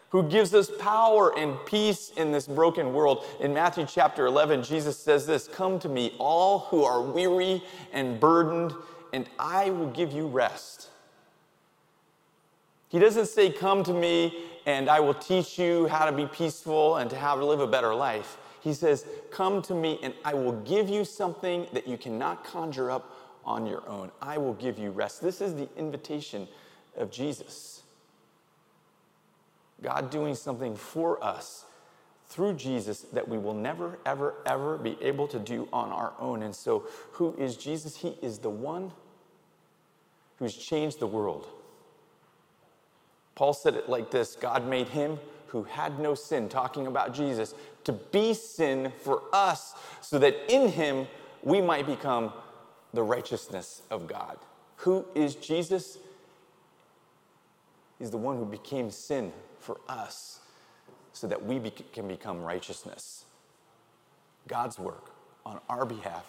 who 0.09 0.23
gives 0.23 0.53
us 0.53 0.71
power 0.79 1.37
and 1.37 1.57
peace 1.65 2.11
in 2.15 2.31
this 2.31 2.47
broken 2.47 2.93
world. 2.93 3.25
In 3.39 3.53
Matthew 3.53 3.85
chapter 3.85 4.27
11, 4.27 4.63
Jesus 4.63 4.97
says 4.97 5.25
this 5.25 5.47
Come 5.47 5.79
to 5.79 5.89
me, 5.89 6.15
all 6.19 6.59
who 6.59 6.83
are 6.83 7.01
weary 7.01 7.63
and 7.91 8.19
burdened, 8.19 8.73
and 9.11 9.27
I 9.37 9.71
will 9.71 9.89
give 9.89 10.13
you 10.13 10.27
rest. 10.27 10.89
He 12.89 12.99
doesn't 12.99 13.25
say, 13.25 13.51
Come 13.51 13.83
to 13.83 13.93
me 13.93 14.45
and 14.67 14.89
I 14.89 14.99
will 14.99 15.13
teach 15.13 15.57
you 15.57 15.87
how 15.87 16.05
to 16.05 16.11
be 16.11 16.25
peaceful 16.25 16.97
and 16.97 17.09
to 17.09 17.15
how 17.15 17.35
to 17.35 17.45
live 17.45 17.61
a 17.61 17.67
better 17.67 17.95
life. 17.95 18.37
He 18.67 18.73
says, 18.73 19.05
Come 19.31 19.61
to 19.63 19.73
me 19.73 19.97
and 20.03 20.13
I 20.25 20.33
will 20.33 20.51
give 20.51 20.89
you 20.89 21.05
something 21.05 21.67
that 21.71 21.87
you 21.87 21.97
cannot 21.97 22.43
conjure 22.43 22.91
up 22.91 23.15
on 23.45 23.65
your 23.65 23.87
own. 23.87 24.11
I 24.21 24.37
will 24.37 24.55
give 24.55 24.77
you 24.77 24.91
rest. 24.91 25.21
This 25.21 25.39
is 25.39 25.55
the 25.55 25.69
invitation 25.77 26.49
of 26.97 27.09
Jesus. 27.09 27.83
God 29.81 30.09
doing 30.09 30.35
something 30.35 30.75
for 30.75 31.23
us 31.23 31.63
through 32.27 32.55
Jesus 32.55 33.03
that 33.13 33.25
we 33.25 33.37
will 33.37 33.53
never, 33.53 33.99
ever, 34.05 34.33
ever 34.45 34.77
be 34.77 34.97
able 34.99 35.29
to 35.29 35.39
do 35.39 35.69
on 35.71 35.89
our 35.91 36.11
own. 36.19 36.43
And 36.43 36.53
so, 36.53 36.89
who 37.13 37.33
is 37.37 37.55
Jesus? 37.55 37.95
He 37.95 38.17
is 38.21 38.39
the 38.39 38.49
one 38.49 38.91
who's 40.39 40.57
changed 40.57 40.99
the 40.99 41.07
world. 41.07 41.47
Paul 43.35 43.53
said 43.53 43.75
it 43.75 43.87
like 43.87 44.11
this 44.11 44.35
God 44.35 44.67
made 44.67 44.89
him 44.89 45.19
who 45.47 45.63
had 45.63 45.99
no 45.99 46.13
sin, 46.13 46.49
talking 46.49 46.87
about 46.87 47.13
Jesus, 47.13 47.53
to 47.87 47.93
be 47.93 48.33
sin 48.33 48.91
for 49.01 49.21
us, 49.31 49.73
so 50.01 50.19
that 50.19 50.35
in 50.49 50.67
him 50.67 51.07
we 51.41 51.61
might 51.61 51.85
become 51.85 52.33
the 52.93 53.01
righteousness 53.01 53.81
of 53.89 54.07
God. 54.07 54.37
Who 54.77 55.05
is 55.15 55.35
Jesus? 55.35 55.97
He's 57.97 58.11
the 58.11 58.17
one 58.17 58.35
who 58.35 58.43
became 58.43 58.91
sin 58.91 59.31
for 59.61 59.79
us, 59.87 60.41
so 61.13 61.27
that 61.27 61.45
we 61.45 61.61
can 61.93 62.09
become 62.09 62.43
righteousness. 62.43 63.23
God's 64.49 64.77
work 64.77 65.11
on 65.45 65.61
our 65.69 65.85
behalf. 65.85 66.25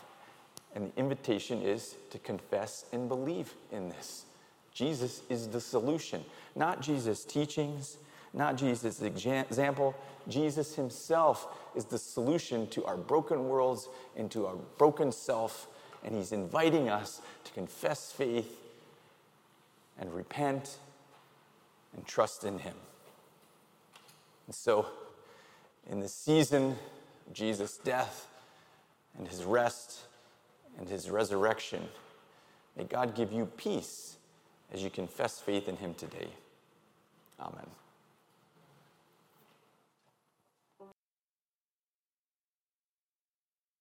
And 0.77 0.92
the 0.92 0.97
invitation 1.01 1.61
is 1.62 1.97
to 2.11 2.21
confess 2.21 2.85
and 2.92 3.09
believe 3.09 3.53
in 3.73 3.88
this. 3.88 4.27
Jesus 4.73 5.23
is 5.29 5.49
the 5.49 5.61
solution, 5.61 6.25
not 6.55 6.81
Jesus' 6.81 7.25
teachings, 7.25 7.97
not 8.33 8.57
Jesus' 8.57 9.01
example. 9.01 9.95
Jesus 10.29 10.75
himself 10.75 11.49
is 11.75 11.87
the 11.87 11.99
solution 11.99 12.69
to 12.69 12.85
our 12.85 12.97
broken 12.97 13.49
worlds 13.49 13.88
and 14.17 14.31
to 14.31 14.47
our 14.47 14.57
broken 14.77 15.11
self, 15.11 15.69
and 16.05 16.14
he's 16.14 16.33
inviting 16.33 16.88
us 16.88 17.21
to 17.45 17.53
confess 17.53 18.12
faith 18.12 18.61
and 19.99 20.12
repent 20.12 20.79
and 21.97 22.07
trust 22.07 22.45
in 22.45 22.59
him. 22.59 22.75
And 24.47 24.55
so, 24.55 24.87
in 25.91 26.01
the 26.01 26.09
season 26.09 26.77
of 27.27 27.33
Jesus' 27.33 27.79
death 27.79 28.29
and 29.19 29.27
his 29.27 29.45
rest 29.45 30.01
and 30.79 30.88
his 30.88 31.11
resurrection, 31.11 31.83
may 32.77 32.85
God 32.85 33.14
give 33.14 33.33
you 33.33 33.47
peace 33.57 34.17
as 34.73 34.83
you 34.83 34.91
confess 34.91 35.41
faith 35.41 35.69
in 35.69 35.77
him 35.77 35.95
today. 35.95 36.29
Amen. 37.41 37.67